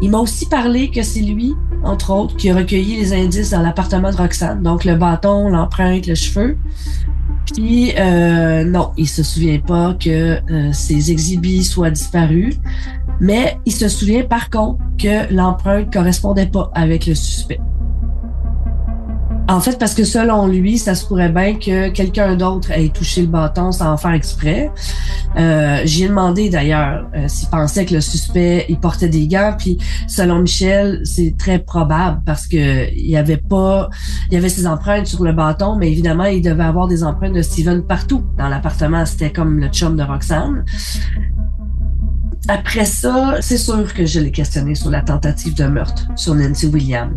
Il 0.00 0.10
m'a 0.10 0.18
aussi 0.18 0.46
parlé 0.46 0.90
que 0.90 1.02
c'est 1.02 1.20
lui, 1.20 1.54
entre 1.82 2.12
autres, 2.12 2.36
qui 2.36 2.50
a 2.50 2.54
recueilli 2.54 2.96
les 2.96 3.12
indices 3.12 3.50
dans 3.50 3.62
l'appartement 3.62 4.10
de 4.10 4.16
Roxane. 4.16 4.62
Donc 4.62 4.84
le 4.84 4.94
bâton, 4.94 5.48
l'empreinte, 5.48 6.06
le 6.06 6.14
cheveu. 6.14 6.56
Puis 7.54 7.92
euh, 7.98 8.64
non, 8.64 8.92
il 8.96 9.08
se 9.08 9.22
souvient 9.22 9.58
pas 9.58 9.94
que 9.94 10.38
euh, 10.50 10.72
ces 10.72 11.10
exhibits 11.10 11.64
soient 11.64 11.90
disparus, 11.90 12.56
mais 13.20 13.58
il 13.66 13.72
se 13.72 13.88
souvient 13.88 14.22
par 14.22 14.50
contre 14.50 14.78
que 14.98 15.32
l'empreinte 15.32 15.92
correspondait 15.92 16.46
pas 16.46 16.70
avec 16.74 17.06
le 17.06 17.14
suspect. 17.14 17.60
En 19.50 19.60
fait, 19.60 19.78
parce 19.78 19.94
que 19.94 20.04
selon 20.04 20.46
lui, 20.46 20.76
ça 20.76 20.94
se 20.94 21.06
pourrait 21.06 21.30
bien 21.30 21.54
que 21.54 21.88
quelqu'un 21.88 22.36
d'autre 22.36 22.70
ait 22.70 22.90
touché 22.90 23.22
le 23.22 23.28
bâton 23.28 23.72
sans 23.72 23.92
en 23.92 23.96
faire 23.96 24.12
exprès. 24.12 24.70
Euh, 25.38 25.57
J'ai 25.84 26.08
demandé 26.08 26.50
d'ailleurs 26.50 27.06
euh, 27.14 27.28
s'il 27.28 27.48
pensait 27.48 27.84
que 27.84 27.94
le 27.94 28.00
suspect 28.00 28.66
il 28.68 28.78
portait 28.78 29.08
des 29.08 29.26
gants, 29.26 29.54
puis 29.58 29.78
selon 30.06 30.40
Michel, 30.40 31.00
c'est 31.04 31.34
très 31.38 31.58
probable 31.58 32.22
parce 32.24 32.46
que 32.46 32.92
il 32.92 33.10
y 33.10 33.16
avait 33.16 33.36
pas, 33.36 33.90
il 34.28 34.34
y 34.34 34.36
avait 34.36 34.48
ses 34.48 34.66
empreintes 34.66 35.06
sur 35.06 35.24
le 35.24 35.32
bâton, 35.32 35.76
mais 35.76 35.90
évidemment 35.90 36.24
il 36.24 36.42
devait 36.42 36.64
avoir 36.64 36.88
des 36.88 37.04
empreintes 37.04 37.34
de 37.34 37.42
Steven 37.42 37.82
partout 37.82 38.24
dans 38.36 38.48
l'appartement. 38.48 39.04
C'était 39.06 39.32
comme 39.32 39.58
le 39.58 39.68
chum 39.68 39.96
de 39.96 40.02
Roxane. 40.02 40.64
Après 42.48 42.86
ça, 42.86 43.36
c'est 43.40 43.58
sûr 43.58 43.92
que 43.92 44.06
je 44.06 44.20
l'ai 44.20 44.30
questionné 44.30 44.74
sur 44.74 44.90
la 44.90 45.02
tentative 45.02 45.54
de 45.54 45.64
meurtre 45.64 46.08
sur 46.16 46.34
Nancy 46.34 46.66
Williams. 46.66 47.14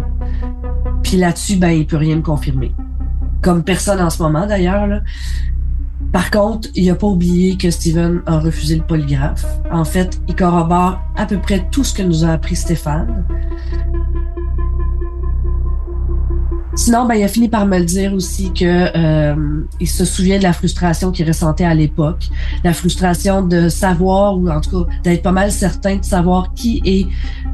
Puis 1.03 1.17
là-dessus, 1.17 1.55
ben, 1.55 1.69
il 1.69 1.87
peut 1.87 1.97
rien 1.97 2.17
me 2.17 2.21
confirmer. 2.21 2.73
Comme 3.41 3.63
personne 3.63 4.01
en 4.01 4.09
ce 4.09 4.21
moment, 4.21 4.45
d'ailleurs. 4.45 5.01
Par 6.11 6.29
contre, 6.29 6.69
il 6.75 6.87
n'a 6.87 6.95
pas 6.95 7.07
oublié 7.07 7.57
que 7.57 7.69
Steven 7.69 8.21
a 8.25 8.39
refusé 8.39 8.75
le 8.75 8.83
polygraphe. 8.83 9.45
En 9.71 9.85
fait, 9.85 10.19
il 10.27 10.35
corrobore 10.35 10.99
à 11.15 11.25
peu 11.25 11.37
près 11.37 11.65
tout 11.71 11.83
ce 11.83 11.93
que 11.93 12.03
nous 12.03 12.25
a 12.25 12.29
appris 12.29 12.55
Stéphane. 12.55 13.25
Sinon, 16.73 17.05
ben, 17.05 17.15
il 17.15 17.23
a 17.23 17.27
fini 17.27 17.49
par 17.49 17.65
me 17.65 17.77
le 17.77 17.85
dire 17.85 18.13
aussi 18.13 18.53
que 18.53 18.63
euh, 18.65 19.65
il 19.81 19.87
se 19.89 20.05
souvient 20.05 20.37
de 20.37 20.43
la 20.43 20.53
frustration 20.53 21.11
qu'il 21.11 21.27
ressentait 21.27 21.65
à 21.65 21.73
l'époque, 21.73 22.29
la 22.63 22.73
frustration 22.73 23.41
de 23.41 23.67
savoir 23.67 24.37
ou 24.37 24.49
en 24.49 24.61
tout 24.61 24.85
cas 24.85 24.91
d'être 25.03 25.21
pas 25.21 25.33
mal 25.33 25.51
certain 25.51 25.97
de 25.97 26.05
savoir 26.05 26.53
qui 26.53 26.81
est 26.85 27.07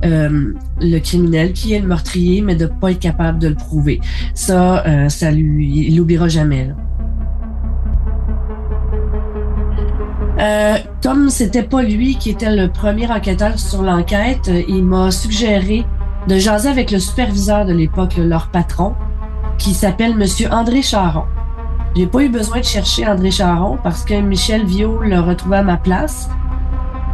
euh, 0.05 0.53
le 0.79 0.99
criminel, 0.99 1.53
qui 1.53 1.73
est 1.73 1.79
le 1.79 1.87
meurtrier, 1.87 2.41
mais 2.41 2.55
de 2.55 2.67
pas 2.67 2.91
être 2.91 2.99
capable 2.99 3.39
de 3.39 3.47
le 3.47 3.55
prouver. 3.55 3.99
Ça, 4.35 4.85
euh, 4.85 5.09
ça 5.09 5.31
lui, 5.31 5.87
il 5.87 5.97
l'oubliera 5.97 6.27
jamais. 6.27 6.69
Euh, 10.39 10.77
comme 11.01 11.29
c'était 11.29 11.63
pas 11.63 11.81
lui 11.81 12.15
qui 12.15 12.29
était 12.29 12.55
le 12.55 12.69
premier 12.69 13.09
enquêteur 13.11 13.57
sur 13.57 13.81
l'enquête, 13.81 14.51
il 14.67 14.83
m'a 14.83 15.09
suggéré 15.09 15.85
de 16.27 16.37
jaser 16.37 16.69
avec 16.69 16.91
le 16.91 16.99
superviseur 16.99 17.65
de 17.65 17.73
l'époque, 17.73 18.17
leur 18.17 18.49
patron, 18.49 18.93
qui 19.57 19.73
s'appelle 19.73 20.15
Monsieur 20.15 20.51
André 20.51 20.81
Charon. 20.81 21.23
J'ai 21.95 22.05
pas 22.05 22.21
eu 22.21 22.29
besoin 22.29 22.59
de 22.59 22.65
chercher 22.65 23.07
André 23.07 23.31
Charon 23.31 23.79
parce 23.83 24.05
que 24.05 24.13
Michel 24.13 24.65
Viau 24.65 25.01
l'a 25.01 25.21
retrouvé 25.21 25.57
à 25.57 25.63
ma 25.63 25.77
place. 25.77 26.29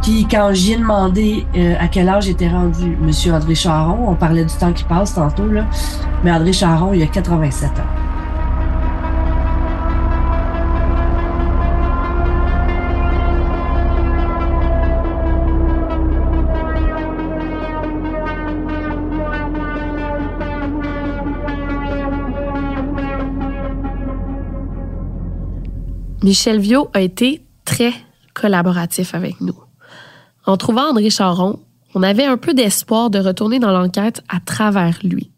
Puis 0.02 0.26
quand 0.30 0.50
j'y 0.52 0.72
ai 0.72 0.76
demandé 0.76 1.46
euh, 1.56 1.76
à 1.80 1.88
quel 1.88 2.10
âge 2.10 2.28
était 2.28 2.48
rendu 2.48 2.94
Monsieur 3.00 3.32
André 3.32 3.54
Charon, 3.54 4.06
on 4.06 4.14
parlait 4.14 4.44
du 4.44 4.54
temps 4.54 4.74
qui 4.74 4.84
passe 4.84 5.14
tantôt, 5.14 5.46
là, 5.46 5.64
mais 6.22 6.30
André 6.30 6.52
Charon, 6.52 6.92
il 6.92 7.02
a 7.02 7.06
87 7.06 7.70
ans. 7.70 8.03
Michel 26.24 26.58
Viau 26.58 26.88
a 26.94 27.02
été 27.02 27.44
très 27.66 27.92
collaboratif 28.32 29.14
avec 29.14 29.42
nous. 29.42 29.62
En 30.46 30.56
trouvant 30.56 30.88
André 30.88 31.10
Charon, 31.10 31.62
on 31.94 32.02
avait 32.02 32.24
un 32.24 32.38
peu 32.38 32.54
d'espoir 32.54 33.10
de 33.10 33.18
retourner 33.18 33.58
dans 33.58 33.72
l'enquête 33.72 34.22
à 34.30 34.40
travers 34.40 34.98
lui. 35.04 35.30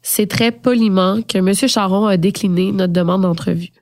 C'est 0.00 0.28
très 0.28 0.52
poliment 0.52 1.22
que 1.22 1.38
M. 1.38 1.52
Charon 1.52 2.06
a 2.06 2.16
décliné 2.16 2.70
notre 2.70 2.92
demande 2.92 3.22
d'entrevue. 3.22 3.72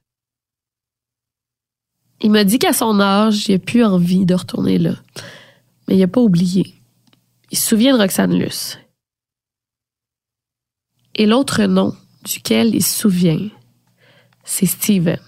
Il 2.23 2.31
m'a 2.31 2.45
dit 2.45 2.59
qu'à 2.59 2.73
son 2.73 2.99
âge, 3.01 3.51
il 3.51 3.53
n'a 3.53 3.59
plus 3.59 3.85
envie 3.85 4.25
de 4.25 4.35
retourner 4.35 4.79
là. 4.79 4.95
Mais 5.87 5.97
il 5.97 6.01
n'a 6.01 6.09
pas 6.09 6.23
oublié. 6.23 6.75
Il 7.51 7.59
se 7.59 7.69
souvient 7.69 7.95
de 7.95 8.01
Roxane 8.01 8.33
Luce. 8.33 8.79
Et 11.17 11.27
l'autre 11.27 11.65
nom 11.65 11.95
duquel 12.25 12.75
il 12.75 12.83
se 12.83 12.99
souvient, 12.99 13.51
c'est 14.47 14.65
Steven. 14.65 15.19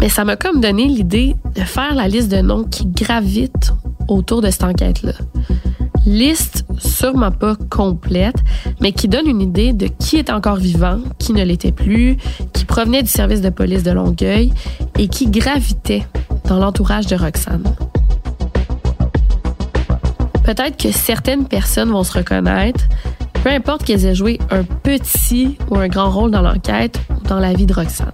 Mais 0.00 0.08
ça 0.08 0.24
m'a 0.24 0.36
comme 0.36 0.60
donné 0.60 0.86
l'idée 0.86 1.34
de 1.56 1.62
faire 1.62 1.94
la 1.94 2.06
liste 2.08 2.30
de 2.30 2.38
noms 2.38 2.64
qui 2.64 2.86
gravitent 2.86 3.72
autour 4.06 4.42
de 4.42 4.50
cette 4.50 4.64
enquête-là. 4.64 5.12
Liste 6.06 6.64
sûrement 6.78 7.32
pas 7.32 7.56
complète, 7.70 8.36
mais 8.80 8.92
qui 8.92 9.08
donne 9.08 9.26
une 9.26 9.40
idée 9.40 9.72
de 9.72 9.86
qui 9.86 10.16
est 10.16 10.30
encore 10.30 10.56
vivant, 10.56 11.00
qui 11.18 11.32
ne 11.32 11.42
l'était 11.42 11.72
plus, 11.72 12.16
qui 12.52 12.64
provenait 12.64 13.02
du 13.02 13.10
service 13.10 13.40
de 13.40 13.50
police 13.50 13.82
de 13.82 13.90
Longueuil 13.90 14.52
et 14.98 15.08
qui 15.08 15.26
gravitait 15.26 16.06
dans 16.48 16.58
l'entourage 16.58 17.06
de 17.06 17.16
Roxane. 17.16 17.64
Peut-être 20.48 20.78
que 20.78 20.90
certaines 20.92 21.46
personnes 21.46 21.90
vont 21.90 22.02
se 22.02 22.16
reconnaître, 22.16 22.86
peu 23.44 23.50
importe 23.50 23.84
qu'elles 23.84 24.06
aient 24.06 24.14
joué 24.14 24.38
un 24.50 24.62
petit 24.64 25.58
ou 25.70 25.76
un 25.76 25.88
grand 25.88 26.08
rôle 26.08 26.30
dans 26.30 26.40
l'enquête 26.40 26.98
ou 27.10 27.28
dans 27.28 27.38
la 27.38 27.52
vie 27.52 27.66
de 27.66 27.74
Roxane. 27.74 28.10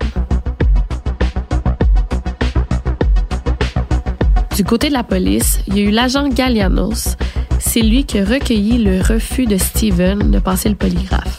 Du 4.57 4.65
côté 4.65 4.89
de 4.89 4.95
la 4.95 5.05
police, 5.05 5.61
il 5.69 5.79
y 5.79 5.83
a 5.83 5.83
eu 5.85 5.91
l'agent 5.93 6.29
Gallianos. 6.29 7.15
C'est 7.61 7.83
lui 7.83 8.03
qui 8.03 8.19
a 8.19 8.25
recueilli 8.25 8.83
le 8.83 9.01
refus 9.01 9.47
de 9.47 9.57
Steven 9.57 10.33
de 10.33 10.39
passer 10.41 10.69
le 10.69 10.75
polygraphe. 10.75 11.39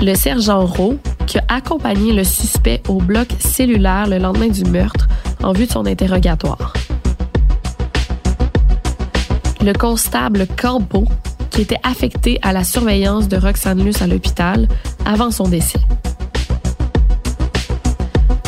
Le 0.00 0.14
sergent 0.14 0.66
Rowe, 0.66 0.98
qui 1.26 1.38
a 1.38 1.44
accompagné 1.48 2.12
le 2.12 2.24
suspect 2.24 2.82
au 2.88 2.98
bloc 2.98 3.28
cellulaire 3.38 4.06
le 4.06 4.18
lendemain 4.18 4.48
du 4.48 4.64
meurtre 4.64 5.08
en 5.42 5.52
vue 5.52 5.64
de 5.64 5.72
son 5.72 5.86
interrogatoire 5.86 6.74
le 9.64 9.72
constable 9.72 10.46
Corbeau, 10.56 11.04
qui 11.50 11.62
était 11.62 11.80
affecté 11.82 12.38
à 12.42 12.52
la 12.52 12.64
surveillance 12.64 13.28
de 13.28 13.36
Roxane 13.36 13.82
Luce 13.82 14.02
à 14.02 14.06
l'hôpital 14.06 14.68
avant 15.04 15.30
son 15.30 15.48
décès. 15.48 15.80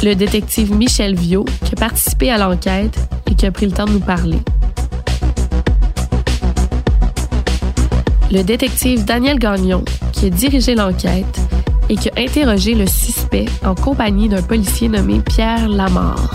Le 0.02 0.14
détective 0.14 0.74
Michel 0.74 1.14
Viau, 1.14 1.44
qui 1.64 1.74
a 1.74 1.76
participé 1.76 2.30
à 2.30 2.38
l'enquête 2.38 2.96
et 3.30 3.34
qui 3.34 3.46
a 3.46 3.50
pris 3.50 3.66
le 3.66 3.72
temps 3.72 3.84
de 3.84 3.92
nous 3.92 4.00
parler. 4.00 4.38
Le 8.32 8.42
détective 8.42 9.04
Daniel 9.04 9.38
Gagnon, 9.38 9.84
qui 10.12 10.26
a 10.26 10.30
dirigé 10.30 10.74
l'enquête 10.74 11.40
et 11.88 11.96
qui 11.96 12.08
a 12.08 12.12
interrogé 12.16 12.74
le 12.74 12.86
suspect 12.86 13.46
en 13.64 13.74
compagnie 13.74 14.28
d'un 14.28 14.42
policier 14.42 14.88
nommé 14.88 15.20
Pierre 15.20 15.68
Lamarre. 15.68 16.30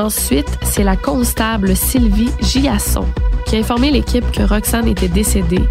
Ensuite, 0.00 0.58
c'est 0.62 0.82
la 0.82 0.96
constable 0.96 1.76
Sylvie 1.76 2.30
Giasson 2.40 3.04
qui 3.44 3.56
a 3.56 3.58
informé 3.58 3.90
l'équipe 3.90 4.24
que 4.32 4.42
Roxane 4.42 4.88
était 4.88 5.08
décédée 5.08 5.62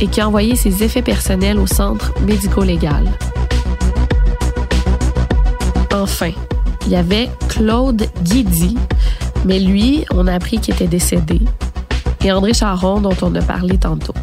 et 0.00 0.06
qui 0.06 0.20
a 0.20 0.28
envoyé 0.28 0.54
ses 0.54 0.84
effets 0.84 1.02
personnels 1.02 1.58
au 1.58 1.66
centre 1.66 2.14
médico-légal. 2.20 3.10
Enfin, 5.92 6.30
il 6.86 6.92
y 6.92 6.96
avait 6.96 7.28
Claude 7.48 8.06
Guidi, 8.22 8.76
mais 9.44 9.58
lui, 9.58 10.04
on 10.12 10.28
a 10.28 10.34
appris 10.34 10.58
qu'il 10.60 10.74
était 10.74 10.86
décédé, 10.86 11.40
et 12.24 12.30
André 12.30 12.54
Charon, 12.54 13.00
dont 13.00 13.16
on 13.22 13.34
a 13.34 13.42
parlé 13.42 13.76
tantôt. 13.76 14.14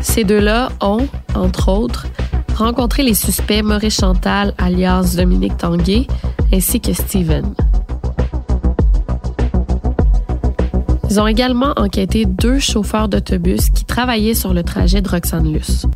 Ces 0.00 0.24
deux-là 0.24 0.70
ont, 0.80 1.06
entre 1.36 1.68
autres, 1.68 2.08
rencontré 2.56 3.04
les 3.04 3.14
suspects 3.14 3.62
Maurice 3.62 4.00
Chantal, 4.00 4.52
alias 4.58 5.14
Dominique 5.16 5.56
Tanguay, 5.56 6.08
ainsi 6.52 6.80
que 6.80 6.92
Steven. 6.92 7.54
Ils 11.10 11.20
ont 11.20 11.26
également 11.26 11.72
enquêté 11.76 12.24
deux 12.24 12.58
chauffeurs 12.58 13.08
d'autobus 13.08 13.70
qui 13.70 13.84
travaillaient 13.84 14.34
sur 14.34 14.54
le 14.54 14.62
trajet 14.62 15.02
de 15.02 15.08
Roxane 15.08 15.52
Luce. 15.52 15.86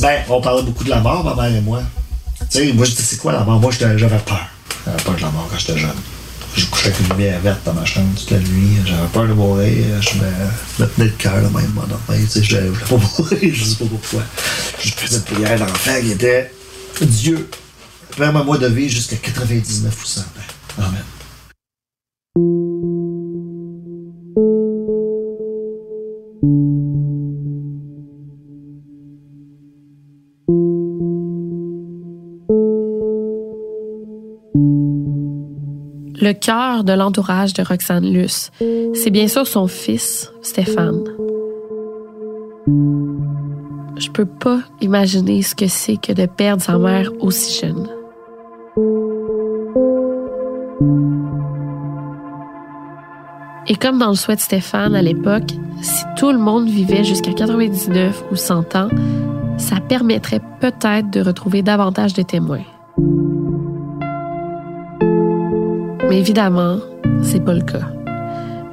Ben, 0.00 0.20
on 0.28 0.40
parlait 0.40 0.62
beaucoup 0.62 0.84
de 0.84 0.90
la 0.90 1.00
mort, 1.00 1.24
ma 1.24 1.34
mère 1.34 1.54
et 1.54 1.60
moi. 1.62 1.80
Tu 2.50 2.58
sais, 2.58 2.72
moi, 2.74 2.84
je 2.84 2.90
dis, 2.90 3.02
c'est 3.02 3.16
quoi 3.16 3.32
la 3.32 3.42
mort? 3.42 3.58
Moi, 3.58 3.70
j'avais 3.72 3.96
peur. 4.18 4.46
J'avais 4.84 5.02
peur 5.02 5.14
de 5.16 5.20
la 5.22 5.30
mort 5.30 5.48
quand 5.50 5.58
j'étais 5.58 5.78
jeune. 5.78 5.90
Je 6.56 6.66
couchais 6.66 6.88
avec 6.88 7.00
une 7.00 7.08
lumière 7.16 7.40
verte 7.40 7.60
dans 7.64 7.74
ma 7.74 7.84
chambre 7.84 8.14
toute 8.16 8.30
la 8.30 8.38
nuit. 8.38 8.78
J'avais 8.84 9.08
peur 9.12 9.26
de 9.26 9.32
mourir. 9.32 10.00
Je 10.00 10.18
me, 10.18 10.84
me 10.84 10.90
tenais 10.90 11.06
le 11.06 11.12
cœur 11.12 11.36
de 11.36 11.48
même. 11.48 12.28
Sais, 12.28 12.42
je 12.42 12.56
voulais 12.56 12.84
pas 12.88 12.96
mourir. 13.18 13.54
Je 13.54 13.64
sais 13.64 13.76
pas 13.76 13.84
pourquoi. 13.86 14.22
Je 14.82 14.90
faisais 14.92 15.16
une 15.16 15.22
prière 15.22 15.58
d'enfant 15.58 16.00
qui 16.00 16.12
était 16.12 16.50
Dieu, 17.00 17.48
permets-moi 18.16 18.58
de 18.58 18.68
vivre 18.68 18.92
jusqu'à 18.92 19.16
99 19.16 20.02
ou 20.02 20.06
100 20.06 20.20
ans. 20.20 20.24
Amen. 20.78 21.02
Le 36.24 36.32
cœur 36.32 36.84
de 36.84 36.94
l'entourage 36.94 37.52
de 37.52 37.62
Roxane 37.62 38.10
Luce. 38.10 38.50
C'est 38.94 39.10
bien 39.10 39.28
sûr 39.28 39.46
son 39.46 39.66
fils, 39.66 40.32
Stéphane. 40.40 41.04
Je 43.98 44.10
peux 44.10 44.24
pas 44.24 44.60
imaginer 44.80 45.42
ce 45.42 45.54
que 45.54 45.68
c'est 45.68 45.98
que 45.98 46.12
de 46.12 46.24
perdre 46.24 46.62
sa 46.62 46.78
mère 46.78 47.10
aussi 47.20 47.60
jeune. 47.60 47.86
Et 53.66 53.76
comme 53.76 53.98
dans 53.98 54.08
le 54.08 54.14
souhait 54.14 54.36
de 54.36 54.40
Stéphane 54.40 54.94
à 54.94 55.02
l'époque, 55.02 55.52
si 55.82 56.04
tout 56.16 56.32
le 56.32 56.38
monde 56.38 56.68
vivait 56.68 57.04
jusqu'à 57.04 57.34
99 57.34 58.24
ou 58.32 58.36
100 58.36 58.76
ans, 58.76 58.88
ça 59.58 59.76
permettrait 59.76 60.40
peut-être 60.60 61.10
de 61.10 61.20
retrouver 61.20 61.62
davantage 61.62 62.14
de 62.14 62.22
témoins. 62.22 62.64
Mais 66.14 66.20
évidemment, 66.20 66.76
c'est 67.24 67.44
pas 67.44 67.54
le 67.54 67.62
cas. 67.62 67.88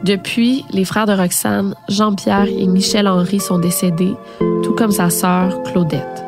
Depuis, 0.04 0.64
les 0.70 0.86
frères 0.86 1.08
de 1.08 1.14
Roxane, 1.14 1.74
Jean-Pierre 1.90 2.46
et 2.46 2.68
Michel-Henri 2.68 3.40
sont 3.40 3.58
décédés, 3.58 4.14
tout 4.64 4.76
comme 4.76 4.92
sa 4.92 5.10
sœur 5.10 5.64
Claudette. 5.64 6.24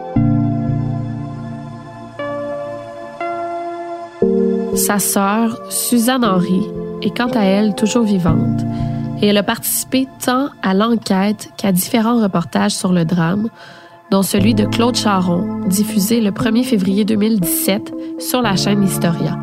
Sa 4.75 4.97
sœur, 4.97 5.61
Suzanne 5.69 6.25
Henry, 6.25 6.63
est 7.03 7.15
quant 7.15 7.29
à 7.35 7.43
elle 7.43 7.75
toujours 7.75 8.05
vivante 8.05 8.61
et 9.21 9.27
elle 9.27 9.37
a 9.37 9.43
participé 9.43 10.07
tant 10.25 10.49
à 10.63 10.73
l'enquête 10.73 11.51
qu'à 11.57 11.71
différents 11.71 12.23
reportages 12.23 12.73
sur 12.73 12.91
le 12.91 13.05
drame, 13.05 13.49
dont 14.09 14.23
celui 14.23 14.55
de 14.55 14.65
Claude 14.65 14.95
Charon, 14.95 15.59
diffusé 15.67 16.21
le 16.21 16.31
1er 16.31 16.63
février 16.63 17.05
2017 17.05 17.93
sur 18.17 18.41
la 18.41 18.55
chaîne 18.55 18.81
Historia. 18.81 19.37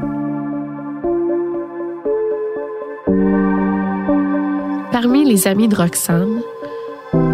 Parmi 4.92 5.24
les 5.24 5.46
amis 5.46 5.68
de 5.68 5.76
Roxane, 5.76 6.42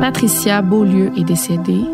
Patricia 0.00 0.60
Beaulieu 0.60 1.10
est 1.16 1.24
décédée 1.24 1.84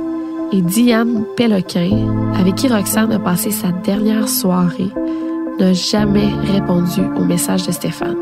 et 0.51 0.61
Diane 0.61 1.25
Péloquin, 1.37 2.33
avec 2.35 2.57
qui 2.57 2.69
Roxane 2.69 3.13
a 3.13 3.21
passé 3.21 3.53
sa 3.53 3.71
dernière 3.71 4.29
soirée, 4.29 4.91
n'a 5.61 5.73
jamais 5.73 6.29
répondu 6.53 7.01
au 7.17 7.25
message 7.25 7.65
de 7.67 7.73
Stéphane. 7.73 8.17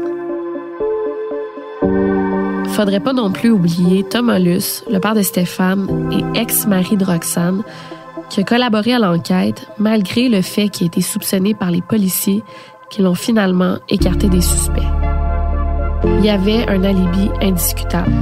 Faudrait 2.68 3.00
pas 3.00 3.14
non 3.14 3.33
plus 3.33 3.50
oublier 3.50 4.05
Thomas 4.05 4.38
le 4.38 4.98
père 4.98 5.14
de 5.14 5.22
Stéphane 5.22 6.11
et 6.12 6.38
ex-mari 6.38 6.98
de 6.98 7.05
Roxane, 7.05 7.62
qui 8.29 8.40
a 8.40 8.44
collaboré 8.44 8.92
à 8.92 8.98
l'enquête 8.98 9.66
malgré 9.79 10.29
le 10.29 10.42
fait 10.42 10.68
qu'il 10.68 10.85
ait 10.85 10.88
été 10.88 11.00
soupçonné 11.00 11.55
par 11.55 11.70
les 11.70 11.83
policiers 11.83 12.42
qui 12.90 13.00
l'ont 13.00 13.14
finalement 13.14 13.79
écarté 13.88 14.29
des 14.29 14.42
suspects. 14.42 14.99
Il 16.04 16.24
y 16.24 16.30
avait 16.30 16.68
un 16.68 16.82
alibi 16.84 17.30
indiscutable. 17.42 18.12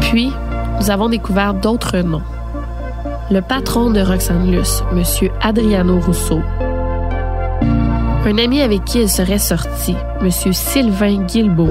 Puis, 0.00 0.32
nous 0.80 0.90
avons 0.90 1.08
découvert 1.08 1.54
d'autres 1.54 1.98
noms. 1.98 2.22
Le 3.30 3.40
patron 3.40 3.90
de 3.90 4.00
Roxane 4.00 4.50
Luce, 4.50 4.82
M. 4.92 5.28
Adriano 5.40 6.00
Rousseau. 6.00 6.40
Un 8.26 8.38
ami 8.38 8.60
avec 8.60 8.84
qui 8.84 9.00
elle 9.00 9.08
serait 9.08 9.38
sortie, 9.38 9.96
M. 10.20 10.30
Sylvain 10.30 11.22
Guilbeault. 11.22 11.68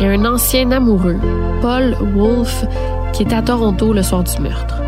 Et 0.00 0.06
un 0.06 0.24
ancien 0.24 0.72
amoureux, 0.72 1.18
Paul 1.60 1.96
Wolfe, 2.16 2.64
qui 3.12 3.22
était 3.22 3.36
à 3.36 3.42
Toronto 3.42 3.92
le 3.92 4.02
soir 4.02 4.24
du 4.24 4.40
meurtre. 4.42 4.81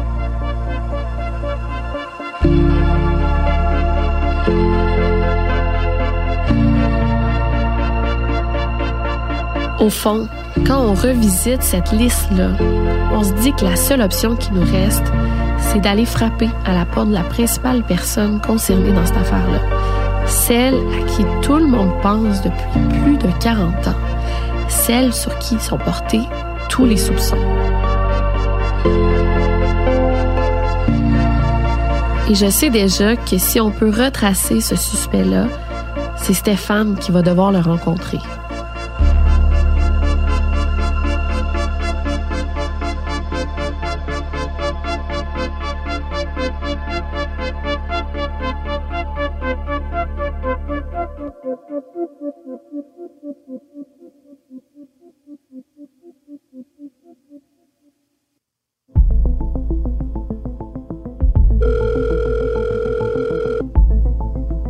Au 9.81 9.91
fond, 9.91 10.29
quand 10.67 10.79
on 10.79 10.95
revisite 10.95 11.63
cette 11.63 11.91
liste-là, 11.91 12.51
on 13.13 13.25
se 13.25 13.33
dit 13.35 13.53
que 13.53 13.65
la 13.65 13.75
seule 13.75 14.03
option 14.03 14.37
qui 14.37 14.53
nous 14.53 14.65
reste, 14.65 15.05
c'est 15.59 15.81
d'aller 15.81 16.05
frapper 16.05 16.49
à 16.65 16.73
la 16.73 16.85
porte 16.85 17.09
de 17.09 17.15
la 17.15 17.25
principale 17.25 17.83
personne 17.83 18.41
concernée 18.41 18.93
dans 18.93 19.05
cette 19.05 19.17
affaire-là. 19.17 19.59
Celle 20.27 20.75
à 20.75 21.05
qui 21.07 21.25
tout 21.43 21.57
le 21.57 21.67
monde 21.67 21.91
pense 22.03 22.41
depuis 22.43 23.01
plus 23.03 23.17
de 23.17 23.29
40 23.41 23.89
ans. 23.89 23.95
Celle 24.69 25.13
sur 25.13 25.37
qui 25.39 25.59
sont 25.59 25.79
portés 25.79 26.23
tous 26.69 26.87
les 26.87 26.97
soupçons. 26.97 27.37
Et 32.31 32.35
je 32.35 32.49
sais 32.49 32.71
déjà 32.71 33.17
que 33.17 33.39
si 33.39 33.61
on 33.61 33.71
peut 33.71 33.91
retracer 33.91 34.61
ce 34.61 34.77
suspect-là, 34.77 35.47
c'est 36.17 36.33
Stéphane 36.33 36.97
qui 36.97 37.11
va 37.11 37.23
devoir 37.23 37.53
le 37.53 37.59
rencontrer. 37.59 38.19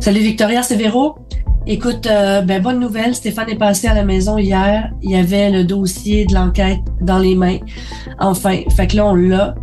Salut 0.05 0.19
Victoria, 0.19 0.61
c'est 0.61 0.75
Véro. 0.75 1.15
Écoute, 1.65 2.05
euh, 2.05 2.41
ben, 2.41 2.61
bonne 2.61 2.79
nouvelle, 2.79 3.15
Stéphane 3.15 3.49
est 3.49 3.57
passé 3.57 3.87
à 3.87 3.95
la 3.95 4.03
maison 4.03 4.37
hier. 4.37 4.91
Il 5.01 5.09
y 5.09 5.15
avait 5.15 5.49
le 5.49 5.63
dossier 5.63 6.27
de 6.27 6.35
l'enquête 6.35 6.81
dans 7.01 7.17
les 7.17 7.33
mains. 7.33 7.57
Enfin, 8.19 8.59
fait 8.69 8.85
que 8.85 8.97
là, 8.97 9.07
on 9.07 9.15
l'a. 9.15 9.55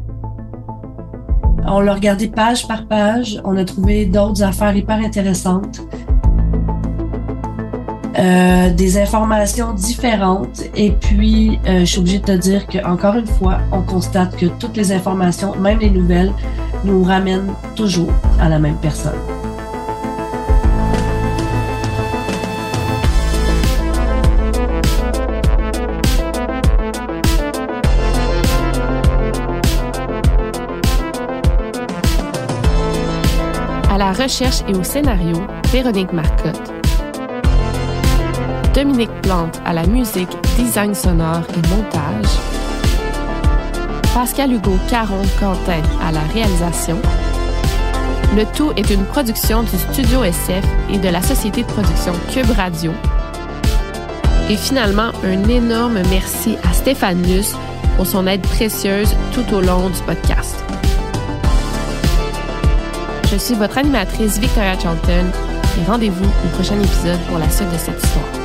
On 1.65 1.79
l'a 1.79 1.95
regardé 1.95 2.27
page 2.27 2.67
par 2.67 2.89
page. 2.89 3.41
On 3.45 3.57
a 3.57 3.65
trouvé 3.65 4.05
d'autres 4.05 4.43
affaires 4.43 4.77
hyper 4.77 4.97
intéressantes. 4.97 5.83
Euh, 8.19 8.75
des 8.75 8.99
informations 8.99 9.75
différentes. 9.75 10.65
Et 10.75 10.91
puis, 10.91 11.61
euh, 11.69 11.81
je 11.81 11.85
suis 11.85 11.99
obligée 12.01 12.19
de 12.19 12.25
te 12.25 12.33
dire 12.33 12.67
qu'encore 12.67 13.15
une 13.15 13.29
fois, 13.29 13.61
on 13.71 13.83
constate 13.83 14.37
que 14.37 14.47
toutes 14.47 14.77
les 14.77 14.91
informations, 14.91 15.55
même 15.55 15.79
les 15.79 15.91
nouvelles, 15.91 16.33
nous 16.85 17.05
ramènent 17.05 17.53
toujours 17.77 18.11
à 18.41 18.49
la 18.49 18.59
même 18.59 18.79
personne. 18.83 19.21
Recherche 34.23 34.63
et 34.69 34.75
au 34.75 34.85
scénario, 34.85 35.37
Véronique 35.73 36.13
Marcotte. 36.13 36.73
Dominique 38.73 39.11
Plante 39.23 39.61
à 39.65 39.73
la 39.73 39.85
musique, 39.87 40.31
design 40.57 40.95
sonore 40.95 41.43
et 41.57 41.69
montage. 41.69 42.31
Pascal 44.15 44.53
Hugo 44.53 44.79
Caron 44.89 45.23
Quentin 45.41 45.83
à 46.07 46.13
la 46.13 46.21
réalisation. 46.33 46.99
Le 48.37 48.45
tout 48.57 48.73
est 48.77 48.91
une 48.91 49.05
production 49.07 49.65
du 49.65 49.77
Studio 49.77 50.23
SF 50.23 50.65
et 50.91 50.99
de 50.99 51.09
la 51.09 51.21
société 51.21 51.63
de 51.63 51.69
production 51.69 52.13
Cube 52.33 52.51
Radio. 52.57 52.93
Et 54.49 54.57
finalement, 54.57 55.11
un 55.25 55.49
énorme 55.49 56.01
merci 56.11 56.57
à 56.63 56.73
Stéphane 56.73 57.23
Luce 57.23 57.57
pour 57.97 58.07
son 58.07 58.27
aide 58.27 58.43
précieuse 58.43 59.15
tout 59.35 59.55
au 59.55 59.61
long 59.61 59.89
du 59.89 60.01
podcast. 60.03 60.62
Je 63.33 63.39
suis 63.39 63.55
votre 63.55 63.79
animatrice 63.79 64.37
Victoria 64.39 64.79
Charlton 64.79 65.25
et 65.81 65.87
rendez-vous 65.87 66.27
au 66.27 66.49
prochain 66.49 66.79
épisode 66.79 67.19
pour 67.31 67.39
la 67.39 67.49
suite 67.49 67.73
de 67.73 67.79
cette 67.79 67.97
histoire. 68.05 68.42